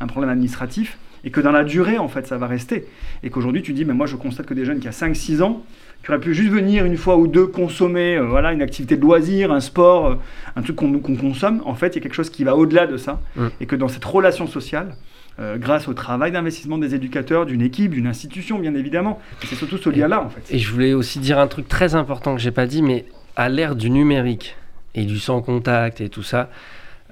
un, 0.00 0.06
problème 0.06 0.30
administratif, 0.30 0.98
et 1.24 1.30
que 1.30 1.40
dans 1.40 1.52
la 1.52 1.64
durée, 1.64 1.98
en 1.98 2.08
fait, 2.08 2.26
ça 2.26 2.36
va 2.36 2.46
rester. 2.46 2.86
Et 3.22 3.30
qu'aujourd'hui, 3.30 3.62
tu 3.62 3.72
dis, 3.72 3.84
mais 3.86 3.94
moi, 3.94 4.06
je 4.06 4.16
constate 4.16 4.46
que 4.46 4.54
des 4.54 4.64
jeunes 4.64 4.80
qui 4.80 4.88
ont 4.88 4.92
5-6 4.92 5.42
ans, 5.42 5.62
qui 6.02 6.10
auraient 6.10 6.20
pu 6.20 6.34
juste 6.34 6.50
venir 6.50 6.84
une 6.84 6.96
fois 6.96 7.16
ou 7.16 7.26
deux 7.26 7.46
consommer 7.46 8.16
euh, 8.16 8.24
voilà, 8.24 8.52
une 8.52 8.62
activité 8.62 8.96
de 8.96 9.02
loisir, 9.02 9.52
un 9.52 9.60
sport, 9.60 10.06
euh, 10.06 10.14
un 10.56 10.62
truc 10.62 10.76
qu'on 10.76 10.98
consomme, 10.98 11.62
en 11.64 11.74
fait, 11.74 11.88
il 11.88 11.94
y 11.96 11.98
a 11.98 12.00
quelque 12.02 12.14
chose 12.14 12.30
qui 12.30 12.44
va 12.44 12.56
au-delà 12.56 12.86
de 12.86 12.96
ça. 12.96 13.20
Mm. 13.36 13.46
Et 13.60 13.66
que 13.66 13.76
dans 13.76 13.88
cette 13.88 14.04
relation 14.04 14.46
sociale, 14.46 14.94
euh, 15.38 15.58
grâce 15.58 15.88
au 15.88 15.94
travail 15.94 16.32
d'investissement 16.32 16.78
des 16.78 16.94
éducateurs, 16.94 17.46
d'une 17.46 17.62
équipe, 17.62 17.92
d'une 17.92 18.06
institution, 18.06 18.58
bien 18.58 18.74
évidemment, 18.74 19.20
c'est 19.44 19.54
surtout 19.54 19.78
ce 19.78 19.90
lien-là, 19.90 20.22
en 20.22 20.30
fait. 20.30 20.42
Et 20.50 20.58
je 20.58 20.70
voulais 20.72 20.94
aussi 20.94 21.18
dire 21.18 21.38
un 21.38 21.46
truc 21.46 21.68
très 21.68 21.94
important 21.94 22.34
que 22.34 22.40
j'ai 22.40 22.50
pas 22.50 22.66
dit, 22.66 22.82
mais 22.82 23.04
à 23.36 23.48
l'ère 23.48 23.76
du 23.76 23.90
numérique 23.90 24.56
et 24.94 25.04
du 25.04 25.18
sans 25.18 25.40
contact 25.40 26.00
et 26.00 26.08
tout 26.08 26.22
ça, 26.22 26.50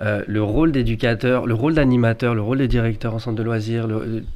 euh, 0.01 0.23
le 0.27 0.43
rôle 0.43 0.71
d'éducateur, 0.71 1.47
le 1.47 1.55
rôle 1.55 1.75
d'animateur, 1.75 2.35
le 2.35 2.43
rôle 2.43 2.59
des 2.59 2.69
directeurs 2.69 3.15
en 3.15 3.19
centre 3.19 3.37
de 3.37 3.43
loisirs, 3.43 3.89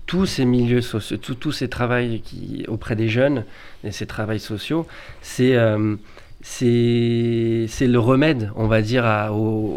tous 0.07 0.27
ces 0.27 0.45
milieux 0.45 0.81
sociaux, 0.81 1.17
tous 1.17 1.53
ces 1.53 1.69
travails 1.69 2.23
auprès 2.67 2.97
des 2.97 3.09
jeunes 3.09 3.45
et 3.85 3.93
ces 3.93 4.07
travails 4.07 4.41
sociaux, 4.41 4.87
c'est 5.21 5.55
euh, 5.55 5.97
le 6.61 7.97
remède, 7.97 8.51
on 8.57 8.67
va 8.67 8.83
dire, 8.83 9.05
à, 9.07 9.31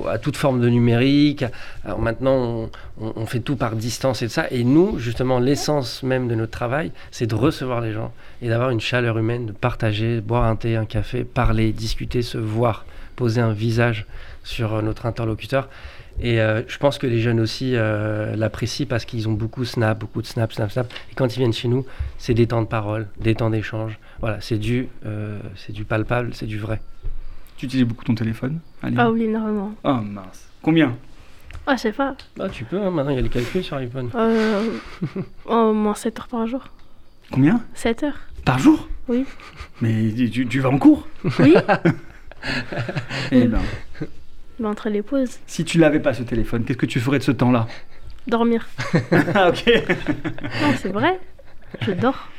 à 0.09 0.17
toute 0.17 0.37
forme 0.37 0.59
de 0.59 0.69
numérique. 0.69 1.45
maintenant, 1.99 2.69
on, 2.99 3.13
on, 3.15 3.25
fait 3.27 3.41
tout 3.41 3.55
par 3.55 3.75
distance 3.75 4.23
et 4.23 4.27
tout 4.27 4.33
ça. 4.33 4.47
Et 4.49 4.63
nous, 4.63 4.97
justement, 4.97 5.39
l'essence 5.39 6.01
même 6.01 6.27
de 6.27 6.33
notre 6.33 6.51
travail, 6.51 6.91
c'est 7.11 7.27
de 7.27 7.35
recevoir 7.35 7.81
les 7.81 7.93
gens 7.93 8.11
et 8.41 8.49
d'avoir 8.49 8.71
une 8.71 8.81
chaleur 8.81 9.19
humaine, 9.19 9.45
de 9.45 9.51
partager, 9.51 10.21
boire 10.21 10.45
un 10.45 10.55
thé, 10.55 10.75
un 10.75 10.85
café, 10.85 11.23
parler, 11.23 11.71
discuter, 11.71 12.23
se 12.23 12.39
voir, 12.39 12.85
poser 13.15 13.41
un 13.41 13.53
visage 13.53 14.07
sur 14.45 14.81
notre 14.81 15.05
interlocuteur. 15.05 15.67
Et 16.21 16.39
euh, 16.39 16.61
je 16.67 16.77
pense 16.77 16.97
que 16.97 17.07
les 17.07 17.19
jeunes 17.19 17.41
aussi 17.41 17.71
euh, 17.75 18.35
l'apprécient 18.35 18.85
parce 18.85 19.03
qu'ils 19.03 19.27
ont 19.27 19.33
beaucoup 19.33 19.65
snap, 19.65 19.99
beaucoup 19.99 20.21
de 20.21 20.27
snap, 20.27 20.53
snap, 20.53 20.71
snap. 20.71 20.93
Et 21.11 21.15
quand 21.15 21.35
ils 21.35 21.39
viennent 21.39 21.53
chez 21.53 21.67
nous, 21.67 21.85
c'est 22.17 22.33
des 22.33 22.47
temps 22.47 22.61
de 22.61 22.67
parole, 22.67 23.07
des 23.19 23.35
temps 23.35 23.49
d'échange. 23.49 23.99
Voilà, 24.21 24.39
c'est 24.39 24.57
du, 24.57 24.87
euh, 25.05 25.39
c'est 25.57 25.73
du 25.73 25.83
palpable, 25.83 26.33
c'est 26.33 26.45
du 26.45 26.57
vrai. 26.57 26.79
Tu 27.57 27.65
utilises 27.65 27.85
beaucoup 27.85 28.05
ton 28.05 28.15
téléphone 28.15 28.59
Ah 28.97 29.11
oui, 29.11 29.23
énormément. 29.23 29.73
Ah 29.83 30.01
mince. 30.01 30.47
Combien? 30.61 30.95
Ah, 31.67 31.75
je 31.75 31.81
sais 31.81 31.91
pas. 31.91 32.15
Ah, 32.39 32.47
tu 32.47 32.63
peux, 32.63 32.81
hein, 32.81 32.91
maintenant 32.91 33.11
il 33.11 33.15
y 33.15 33.19
a 33.19 33.21
les 33.21 33.29
calculs 33.29 33.63
sur 33.63 33.75
iPhone. 33.77 34.09
au 35.45 35.73
moins 35.73 35.95
7 35.95 36.19
heures 36.19 36.27
par 36.27 36.47
jour. 36.47 36.63
Combien? 37.31 37.61
7 37.73 38.03
heures. 38.03 38.19
Par 38.45 38.59
jour? 38.59 38.87
Oui. 39.07 39.25
Mais 39.81 40.13
tu, 40.31 40.47
tu 40.47 40.59
vas 40.59 40.69
en 40.69 40.77
cours? 40.77 41.07
Oui. 41.39 41.55
eh 43.31 43.47
ben. 43.47 43.61
Entre 44.63 44.89
les 44.89 45.01
pauses. 45.01 45.39
Si 45.47 45.65
tu 45.65 45.77
n'avais 45.79 45.99
pas 45.99 46.13
ce 46.13 46.23
téléphone, 46.23 46.63
qu'est-ce 46.63 46.77
que 46.77 46.85
tu 46.85 46.99
ferais 46.99 47.19
de 47.19 47.23
ce 47.23 47.31
temps-là? 47.31 47.67
Dormir. 48.27 48.67
Ah, 49.35 49.49
ok. 49.49 49.65
Non, 50.61 50.73
c'est 50.77 50.89
vrai. 50.89 51.19
Je 51.81 51.91
dors. 51.91 52.29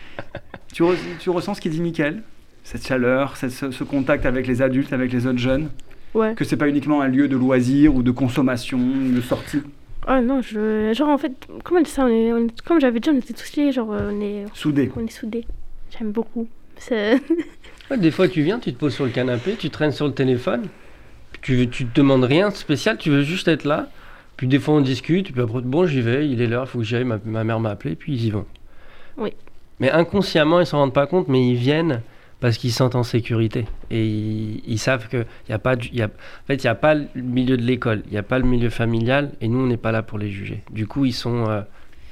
Tu, 0.72 0.82
re- 0.82 0.96
tu 1.20 1.30
ressens 1.30 1.54
ce 1.54 1.60
qu'il 1.60 1.70
dit 1.70 1.80
Mickaël 1.80 2.22
Cette 2.64 2.86
chaleur, 2.86 3.36
cette- 3.36 3.50
ce, 3.52 3.70
ce 3.70 3.84
contact 3.84 4.26
avec 4.26 4.46
les 4.46 4.62
adultes, 4.62 4.92
avec 4.92 5.12
les 5.12 5.26
autres 5.26 5.38
jeunes? 5.38 5.70
Ouais. 6.14 6.34
Que 6.34 6.44
c'est 6.44 6.56
pas 6.56 6.68
uniquement 6.68 7.02
un 7.02 7.08
lieu 7.08 7.28
de 7.28 7.36
loisirs 7.36 7.94
ou 7.94 8.02
de 8.02 8.10
consommation, 8.10 8.78
de 8.78 9.20
sortie? 9.20 9.60
Ah 10.06 10.20
non, 10.20 10.40
je. 10.40 10.92
Genre, 10.94 11.08
en 11.08 11.18
fait, 11.18 11.32
comment 11.64 11.80
dire 11.80 11.92
ça 11.92 12.04
on 12.04 12.08
est, 12.08 12.32
on 12.32 12.46
est- 12.46 12.62
Comme 12.62 12.80
j'avais 12.80 13.00
dit, 13.00 13.10
on 13.10 13.16
était 13.18 13.34
tous 13.34 13.56
liés, 13.56 13.72
genre, 13.72 13.88
on 13.90 14.20
est, 14.20 14.44
soudés. 14.54 14.90
on 14.96 15.04
est 15.06 15.10
soudés. 15.10 15.44
J'aime 15.96 16.12
beaucoup. 16.12 16.48
C'est. 16.78 17.20
Ouais, 17.90 17.98
des 17.98 18.10
fois, 18.10 18.26
tu 18.28 18.42
viens, 18.42 18.58
tu 18.58 18.72
te 18.72 18.78
poses 18.78 18.94
sur 18.94 19.04
le 19.04 19.10
canapé, 19.10 19.54
tu 19.58 19.70
traînes 19.70 19.92
sur 19.92 20.06
le 20.06 20.12
téléphone, 20.12 20.62
tu, 21.46 21.68
tu 21.68 21.86
te 21.86 21.94
demandes 21.96 22.24
rien 22.24 22.48
de 22.50 22.54
spécial, 22.54 22.98
tu 22.98 23.10
veux 23.10 23.22
juste 23.22 23.46
être 23.48 23.64
là. 23.64 23.88
Puis 24.36 24.48
des 24.48 24.58
fois, 24.58 24.74
on 24.74 24.80
discute, 24.80 25.32
puis 25.32 25.40
après, 25.40 25.60
bon, 25.62 25.86
j'y 25.86 26.02
vais, 26.02 26.28
il 26.28 26.42
est 26.42 26.46
l'heure, 26.46 26.64
il 26.64 26.68
faut 26.68 26.78
que 26.80 26.84
j'y 26.84 26.96
aille, 26.96 27.04
ma, 27.04 27.18
ma 27.24 27.44
mère 27.44 27.58
m'a 27.60 27.70
appelé, 27.70 27.94
puis 27.94 28.12
ils 28.14 28.24
y 28.26 28.30
vont. 28.30 28.44
Oui. 29.16 29.30
Mais 29.80 29.90
inconsciemment, 29.90 30.60
ils 30.60 30.66
s'en 30.66 30.78
rendent 30.78 30.92
pas 30.92 31.06
compte, 31.06 31.28
mais 31.28 31.46
ils 31.48 31.54
viennent 31.56 32.02
parce 32.40 32.58
qu'ils 32.58 32.70
se 32.70 32.76
sentent 32.78 32.96
en 32.96 33.02
sécurité. 33.02 33.64
Et 33.90 34.04
ils, 34.06 34.62
ils 34.66 34.78
savent 34.78 35.08
qu'il 35.08 35.24
n'y 35.48 35.54
a 35.54 35.58
pas. 35.58 35.76
du- 35.76 35.88
Y 35.88 36.02
a, 36.02 36.06
en 36.06 36.46
fait, 36.46 36.56
il 36.62 36.66
n'y 36.66 36.70
a 36.70 36.74
pas 36.74 36.94
le 36.94 37.06
milieu 37.14 37.56
de 37.56 37.62
l'école, 37.62 38.02
il 38.06 38.12
n'y 38.12 38.18
a 38.18 38.22
pas 38.22 38.38
le 38.38 38.44
milieu 38.44 38.68
familial, 38.70 39.30
et 39.40 39.48
nous, 39.48 39.60
on 39.60 39.66
n'est 39.66 39.76
pas 39.78 39.92
là 39.92 40.02
pour 40.02 40.18
les 40.18 40.28
juger. 40.30 40.62
Du 40.70 40.86
coup, 40.86 41.04
ils 41.06 41.12
sont. 41.14 41.48
euh, 41.48 41.62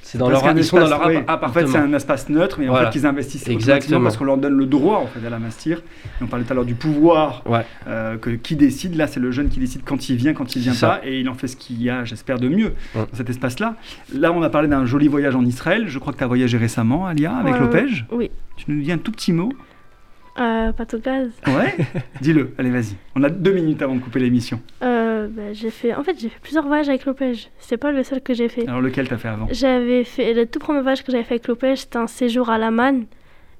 c'est 0.07 0.19
dans 0.19 0.29
Parce 0.31 0.45
leur, 0.45 0.57
ils 0.57 0.64
sont 0.64 0.77
dans 0.77 0.83
espace- 0.85 0.99
leur 1.01 1.09
oui, 1.09 1.17
app- 1.27 1.43
En 1.43 1.49
fait, 1.49 1.61
c'est 1.61 1.67
appartement. 1.77 1.93
un 1.93 1.97
espace 1.97 2.29
neutre, 2.29 2.57
mais 2.61 2.69
en 2.69 2.75
fait, 2.77 2.90
qu'ils 2.90 3.07
investissent 3.07 3.49
Exactement. 3.49 4.03
parce 4.03 4.17
qu'on 4.19 4.25
leur 4.25 4.37
donne 4.37 4.57
le 4.57 4.67
droit 4.67 4.99
en 4.99 5.07
fait, 5.07 5.19
à. 5.21 5.79
Et 5.79 6.23
on 6.23 6.27
parlait 6.27 6.45
tout 6.45 6.53
à 6.53 6.55
l'heure 6.55 6.64
du 6.67 6.75
pouvoir 6.75 7.43
Ouais. 7.47 7.64
euh, 7.88 8.17
que, 8.19 8.31
qui 8.31 8.55
décide. 8.55 8.97
Là, 8.97 9.07
c'est 9.07 9.19
le 9.21 9.31
jeune 9.31 9.49
qui 9.49 9.59
décide 9.61 9.81
quand 9.85 10.09
il 10.11 10.17
vient, 10.17 10.35
quand 10.35 10.55
il 10.57 10.62
vient 10.62 10.75
pas, 10.75 11.01
et 11.05 11.21
il 11.21 11.29
en 11.29 11.35
fait 11.35 11.49
ce 11.49 11.57
qu'il 11.57 11.83
y 11.83 11.88
a, 11.88 12.05
j'espère, 12.05 12.38
de 12.38 12.49
mieux 12.49 12.75
Ouais. 12.95 13.03
dans 13.11 13.17
cet 13.17 13.31
espace-là. 13.31 13.77
Là, 14.14 14.31
on 14.33 14.43
a 14.43 14.51
parlé 14.51 14.69
d'un 14.69 14.85
joli 14.85 15.09
voyage 15.09 15.35
en 15.35 15.45
Israël. 15.45 15.85
Je 15.88 15.99
crois 15.99 16.12
que 16.12 16.19
tu 16.19 16.25
as 16.25 16.29
voyagé 16.29 16.59
récemment, 16.59 17.07
Alia, 17.07 17.35
avec 17.35 17.55
Ouais, 17.55 17.61
l'Opège. 17.61 18.07
Oui. 18.12 18.31
Tu 18.57 18.67
nous 18.69 18.83
dis 18.83 18.93
un 18.93 18.99
tout 18.99 19.11
petit 19.11 19.33
mot 19.33 19.49
Euh, 20.38 20.73
pâte 20.73 20.94
au 20.94 20.99
gaz. 20.99 21.31
Ouais 21.47 21.77
Dis-le, 22.20 22.55
allez, 22.59 22.70
vas-y. 22.70 22.97
On 23.14 23.23
a 23.23 23.29
deux 23.29 23.53
minutes 23.53 23.81
avant 23.83 23.94
de 23.94 24.01
couper 24.01 24.18
l'émission. 24.18 24.61
Euh, 24.83 25.29
bah, 25.31 25.53
j'ai 25.53 25.70
fait. 25.70 25.94
En 25.94 26.03
fait, 26.03 26.18
j'ai 26.18 26.29
fait 26.29 26.40
plusieurs 26.42 26.66
voyages 26.66 26.88
avec 26.88 27.05
l'Opège. 27.05 27.51
C'est 27.59 27.77
pas 27.77 27.92
le 27.92 28.03
seul 28.03 28.20
que 28.20 28.35
j'ai 28.35 28.49
fait. 28.49 28.66
Alors, 28.66 28.81
lequel 28.81 29.07
t'as 29.09 29.16
fait 29.16 29.29
avant? 29.29 29.47
J'avais 29.53 30.03
fait. 30.03 30.35
Le 30.35 30.47
tout 30.47 30.59
premier 30.59 30.81
voyage 30.81 31.05
que 31.05 31.12
j'avais 31.12 31.23
fait 31.23 31.35
avec 31.35 31.47
l'Opège, 31.47 31.81
c'était 31.81 31.99
un 31.99 32.09
séjour 32.09 32.51
à 32.51 32.59
Laman. 32.59 33.05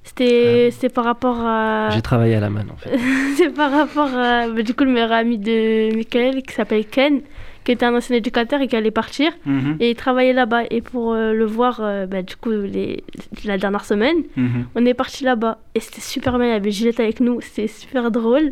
C'était 0.03 0.69
c'était 0.71 0.89
par 0.89 1.05
rapport 1.05 1.37
à. 1.39 1.89
J'ai 1.91 2.01
travaillé 2.01 2.35
à 2.35 2.39
la 2.41 2.49
manne, 2.49 2.69
en 2.71 2.75
fait. 2.75 2.95
C'est 3.37 3.49
par 3.49 3.71
rapport 3.71 4.13
à. 4.13 4.47
bah, 4.49 4.61
du 4.61 4.73
coup, 4.73 4.83
le 4.83 4.91
meilleur 4.91 5.13
ami 5.13 5.37
de 5.37 5.95
Michael, 5.95 6.43
qui 6.43 6.53
s'appelle 6.53 6.85
Ken, 6.85 7.21
qui 7.65 7.71
était 7.73 7.85
un 7.85 7.93
ancien 7.95 8.15
éducateur 8.15 8.61
et 8.61 8.67
qui 8.67 8.75
allait 8.77 8.91
partir. 8.91 9.31
Mhm, 9.45 9.77
Et 9.81 9.89
il 9.89 9.95
travaillait 9.95 10.33
là-bas. 10.33 10.63
Et 10.69 10.81
pour 10.81 11.13
euh, 11.13 11.33
le 11.33 11.45
voir, 11.45 11.79
euh, 11.81 12.05
bah, 12.05 12.21
du 12.21 12.35
coup, 12.37 12.51
les... 12.51 13.03
la 13.43 13.57
dernière 13.57 13.83
semaine, 13.83 14.17
mhm. 14.37 14.65
on 14.75 14.85
est 14.85 14.93
parti 14.93 15.23
là-bas. 15.25 15.57
Et 15.73 15.79
c'était 15.81 15.99
super 16.01 16.37
bien. 16.37 16.47
Il 16.47 16.51
y 16.51 16.53
avait 16.53 16.71
Gillette 16.71 16.99
avec 17.01 17.19
nous. 17.19 17.41
C'était 17.41 17.67
super 17.67 18.11
drôle. 18.11 18.51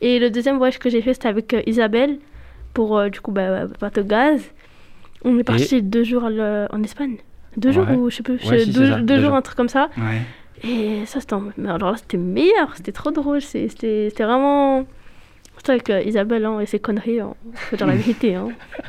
Et 0.00 0.18
le 0.18 0.28
deuxième 0.30 0.58
voyage 0.58 0.78
que 0.78 0.90
j'ai 0.90 1.00
fait, 1.00 1.14
c'était 1.14 1.28
avec 1.28 1.54
euh, 1.54 1.62
Isabelle, 1.66 2.18
pour 2.74 3.02
du 3.10 3.20
coup, 3.20 3.32
bah, 3.32 3.66
bateau 3.80 4.02
gaz. 4.02 4.42
On 5.24 5.38
est 5.38 5.44
parti 5.44 5.82
deux 5.82 6.04
jours 6.04 6.28
le- 6.28 6.66
en 6.70 6.82
Espagne. 6.82 7.16
Deux 7.56 7.72
jours 7.72 7.86
ou 7.96 8.08
je 8.10 8.16
sais 8.16 8.22
plus, 8.22 8.34
Ouais, 8.48 8.58
je- 8.60 8.64
si, 8.64 8.70
deux, 8.72 8.86
jours, 9.16 9.18
jours. 9.30 9.34
un 9.34 9.42
truc 9.42 9.56
comme 9.56 9.68
ça. 9.68 9.88
Ouais. 9.96 10.22
Et 10.68 11.04
ça, 11.06 11.18
c'était 11.20 11.34
en- 11.34 11.42
mais 11.56 11.68
alors 11.70 11.90
là, 11.92 11.96
c'était 11.96 12.16
meilleur, 12.18 12.76
c'était 12.76 12.92
trop 12.92 13.10
drôle. 13.10 13.40
c'était 13.40 14.10
vraiment. 14.18 14.84
Surtout 15.58 15.72
avec 15.72 15.90
euh, 15.90 16.00
Isabelle 16.02 16.44
hein, 16.44 16.60
et 16.60 16.66
ses 16.66 16.78
conneries, 16.78 17.18
hein. 17.20 17.34
faut 17.54 17.76
dire 17.76 17.86
la 17.88 17.96
vérité. 17.96 18.36
Hein. 18.36 18.48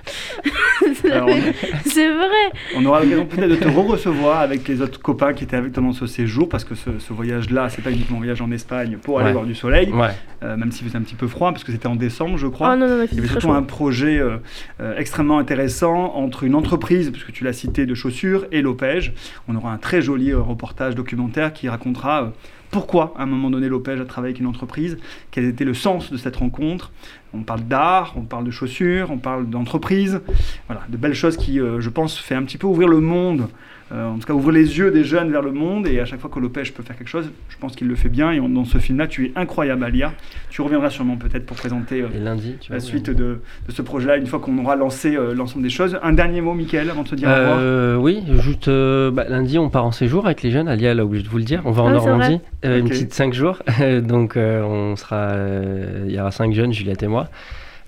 C'est 0.93 2.09
vrai. 2.13 2.51
On 2.75 2.85
aura 2.85 3.01
l'occasion 3.01 3.25
peut-être 3.25 3.49
de 3.49 3.55
te 3.55 3.67
re-recevoir 3.67 4.39
avec 4.39 4.67
les 4.67 4.81
autres 4.81 4.99
copains 5.01 5.33
qui 5.33 5.43
étaient 5.43 5.55
avec 5.57 5.73
toi 5.73 5.81
dans 5.83 5.93
ce 5.93 6.05
séjour, 6.07 6.47
parce 6.47 6.63
que 6.63 6.75
ce, 6.75 6.99
ce 6.99 7.11
voyage-là, 7.13 7.69
c'est 7.69 7.81
pas 7.81 7.91
uniquement 7.91 8.17
un 8.17 8.19
voyage 8.19 8.41
en 8.41 8.51
Espagne 8.51 8.97
pour 9.01 9.17
aller 9.19 9.27
Ouais. 9.27 9.33
voir 9.33 9.45
du 9.45 9.55
soleil, 9.55 9.91
Ouais. 9.91 10.09
euh, 10.43 10.55
même 10.57 10.71
s'il 10.71 10.85
faisait 10.87 10.97
un 10.97 11.01
petit 11.01 11.15
peu 11.15 11.27
froid, 11.27 11.51
parce 11.51 11.63
que 11.63 11.71
c'était 11.71 11.87
en 11.87 11.95
décembre, 11.95 12.37
je 12.37 12.47
crois. 12.47 12.71
Oh 12.73 12.77
non, 12.77 12.87
non, 12.87 12.97
non, 12.99 13.05
Il 13.11 13.15
y 13.17 13.19
avait 13.19 13.27
surtout 13.27 13.51
un 13.51 13.63
projet 13.63 14.19
euh, 14.19 14.37
euh, 14.79 14.95
extrêmement 14.97 15.39
intéressant 15.39 16.13
entre 16.15 16.43
une 16.43 16.55
entreprise, 16.55 17.09
puisque 17.11 17.31
tu 17.31 17.43
l'as 17.43 17.53
cité, 17.53 17.85
de 17.85 17.93
chaussures, 17.95 18.45
et 18.51 18.61
l'Opège. 18.61 19.13
On 19.47 19.55
aura 19.55 19.71
un 19.73 19.77
très 19.77 20.01
joli 20.01 20.31
euh, 20.31 20.39
reportage 20.39 20.95
documentaire 20.95 21.53
qui 21.53 21.67
racontera 21.69 22.23
euh, 22.23 22.27
pourquoi, 22.71 23.13
à 23.17 23.23
un 23.23 23.25
moment 23.25 23.49
donné, 23.49 23.67
l'Opège 23.67 23.99
a 23.99 24.05
travaillé 24.05 24.31
avec 24.31 24.39
une 24.39 24.47
entreprise, 24.47 24.97
quel 25.31 25.45
était 25.45 25.65
le 25.65 25.73
sens 25.73 26.11
de 26.11 26.17
cette 26.17 26.35
rencontre. 26.35 26.91
On 27.33 27.41
parle 27.41 27.61
d'art, 27.61 28.13
on 28.15 28.21
parle 28.21 28.43
de 28.43 28.51
chaussures, 28.51 29.11
on 29.11 29.17
parle 29.17 29.49
d'entreprise, 29.49 30.21
voilà, 30.67 30.83
de 30.87 30.97
belles 30.97 31.13
choses 31.13 31.37
qui, 31.37 31.59
euh, 31.59 31.79
je 31.79 31.89
pense, 31.89 32.17
fait 32.17 32.35
un 32.35 32.43
petit 32.43 32.57
peu 32.57 32.67
ouvrir 32.67 32.87
le 32.87 32.99
monde, 32.99 33.47
en 33.91 34.19
tout 34.19 34.27
cas 34.27 34.33
ouvrir 34.33 34.53
les 34.53 34.77
yeux 34.77 34.91
des 34.91 35.03
jeunes 35.03 35.31
vers 35.31 35.41
le 35.41 35.51
monde. 35.51 35.87
Et 35.87 35.99
à 35.99 36.05
chaque 36.05 36.19
fois 36.19 36.29
que 36.29 36.39
l'Opège 36.39 36.73
peut 36.73 36.83
faire 36.83 36.97
quelque 36.97 37.07
chose, 37.07 37.31
je 37.49 37.57
pense 37.57 37.75
qu'il 37.75 37.87
le 37.87 37.95
fait 37.95 38.09
bien. 38.09 38.31
Et 38.31 38.39
on- 38.39 38.49
dans 38.49 38.65
ce 38.65 38.77
film-là, 38.77 39.07
tu 39.07 39.25
es 39.25 39.31
incroyable, 39.35 39.83
Alia. 39.83 40.13
Tu 40.49 40.61
reviendras 40.61 40.89
sûrement 40.89 41.15
peut-être 41.17 41.45
pour 41.45 41.57
présenter. 41.57 42.01
euh, 42.01 42.07
Et 42.15 42.19
lundi, 42.19 42.55
tu 42.61 42.71
la 42.71 42.79
suite 42.79 43.09
de, 43.09 43.41
de 43.67 43.71
ce 43.71 43.81
projet-là, 43.81 44.17
une 44.17 44.27
fois 44.27 44.39
qu'on 44.39 44.57
aura 44.59 44.75
lancé 44.75 45.15
euh, 45.15 45.33
l'ensemble 45.33 45.63
des 45.63 45.69
choses. 45.69 45.97
Un 46.03 46.13
dernier 46.13 46.41
mot, 46.41 46.53
Mickaël, 46.53 46.89
avant 46.89 47.03
de 47.03 47.09
te 47.09 47.15
dire 47.15 47.27
au 47.29 47.31
revoir. 47.31 47.57
Euh, 47.59 47.95
oui, 47.95 48.23
juste 48.41 48.67
euh, 48.67 49.11
bah, 49.11 49.25
lundi, 49.27 49.57
on 49.57 49.69
part 49.69 49.85
en 49.85 49.91
séjour 49.91 50.25
avec 50.25 50.43
les 50.43 50.51
jeunes. 50.51 50.67
Alia, 50.67 50.91
elle 50.91 50.99
a 50.99 51.05
oublié 51.05 51.23
de 51.23 51.29
vous 51.29 51.37
le 51.37 51.43
dire. 51.43 51.61
On 51.65 51.71
va 51.71 51.83
en 51.83 51.87
Ah, 51.87 51.93
Normandie, 51.93 52.39
euh, 52.65 52.79
une 52.79 52.89
petite 52.89 53.13
5 53.13 53.33
jours. 53.33 53.59
donc, 54.03 54.37
euh, 54.37 54.61
on 54.63 54.95
sera, 54.95 55.29
euh, 55.31 56.05
il 56.07 56.13
y 56.13 56.19
aura 56.19 56.31
5 56.31 56.53
jeunes, 56.53 56.73
Juliette 56.73 57.03
et 57.03 57.07
moi. 57.07 57.27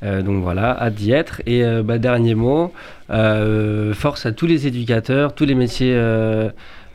Euh, 0.03 0.21
donc 0.21 0.41
voilà, 0.41 0.81
hâte 0.81 0.95
d'y 0.95 1.11
être. 1.11 1.41
Et 1.45 1.63
euh, 1.63 1.83
bah, 1.83 1.97
dernier 1.97 2.35
mot, 2.35 2.73
euh, 3.09 3.93
force 3.93 4.25
à 4.25 4.31
tous 4.31 4.47
les 4.47 4.67
éducateurs, 4.67 5.35
tous 5.35 5.45
les 5.45 5.55
métiers 5.55 5.95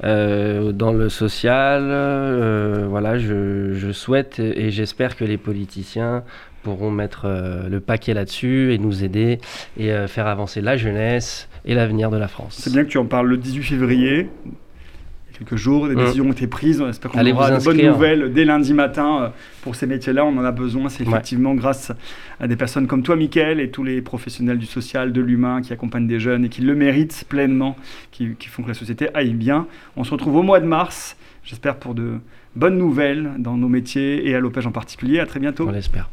dans 0.03 0.92
le 0.92 1.09
social. 1.09 1.83
voilà, 2.88 3.19
je, 3.19 3.90
souhaite 3.92 4.38
et 4.40 4.71
j'espère 4.71 5.16
que 5.16 5.25
les 5.25 5.38
politiciens 5.38 6.25
pourront 6.62 6.90
mettre 6.90 7.29
le 7.71 7.81
paquet 7.81 8.12
là-dessus 8.12 8.75
et 8.75 8.79
nous 8.79 9.05
aider 9.05 9.38
et 9.79 9.92
faire 10.09 10.27
avancer 10.27 10.61
la 10.61 10.77
jeunesse 10.77 11.49
et 11.64 11.75
l'avenir 11.75 12.11
de 12.11 12.16
la 12.16 12.29
France. 12.29 12.57
C'est 12.61 12.73
bien 12.73 12.85
que 12.85 12.88
tu 12.88 12.99
en 12.99 13.07
parles 13.07 13.29
le 13.29 13.37
18 13.37 13.62
février. 13.62 14.29
Quelques 15.38 15.57
jours, 15.57 15.87
des 15.88 15.94
Mm. 15.94 15.99
décisions 15.99 16.27
ont 16.29 16.33
été 16.33 16.46
prises. 16.46 16.81
On 16.81 16.88
espère 16.88 17.11
qu'on 17.11 17.18
aura 17.33 17.51
de 17.51 17.64
bonnes 17.64 17.77
nouvelles 17.92 18.33
dès 18.33 18.44
lundi 18.46 18.72
matin 18.72 19.22
euh, 19.22 19.29
pour 19.62 19.75
ces 19.77 19.87
métiers-là. 19.87 20.25
On 20.25 20.37
en 20.38 20.44
a 20.44 20.51
besoin. 20.53 20.88
C'est 20.88 21.05
Ouais. 21.05 21.11
effectivement 21.11 21.55
grâce 21.55 21.92
à 22.40 22.46
des 22.49 22.57
personnes 22.57 22.87
comme 22.87 23.03
toi, 23.03 23.16
Mickaël, 23.16 23.61
et 23.61 23.70
tous 23.70 23.85
les 23.85 24.01
professionnels 24.01 24.59
du 24.59 24.66
social, 24.66 25.12
de 25.12 25.20
l'humain, 25.20 25.61
qui 25.62 25.72
accompagnent 25.75 26.07
des 26.07 26.20
jeunes 26.20 26.44
et 26.46 26.49
qui 26.49 26.62
le 26.62 26.75
méritent 26.75 27.25
pleinement, 27.29 27.77
qui, 28.12 28.31
qui 28.38 28.49
font 28.49 28.62
que 28.62 28.68
la 28.68 28.75
société 28.75 29.09
aille 29.14 29.35
bien. 29.35 29.66
On 29.96 30.05
se 30.05 30.11
retrouve 30.11 30.37
au 30.37 30.42
mois 30.42 30.61
de 30.61 30.66
mars, 30.66 31.16
j'espère, 31.44 31.77
pour 31.77 31.94
de 31.94 32.14
bonnes 32.55 32.79
nouvelles 32.79 33.33
dans 33.38 33.57
nos 33.59 33.68
métiers 33.68 34.27
et 34.29 34.35
à 34.35 34.40
l'Opège 34.40 34.66
en 34.66 34.72
particulier. 34.72 35.20
À 35.20 35.27
très 35.27 35.40
bientôt. 35.40 35.66
On 35.68 35.72
l'espère. 35.72 36.09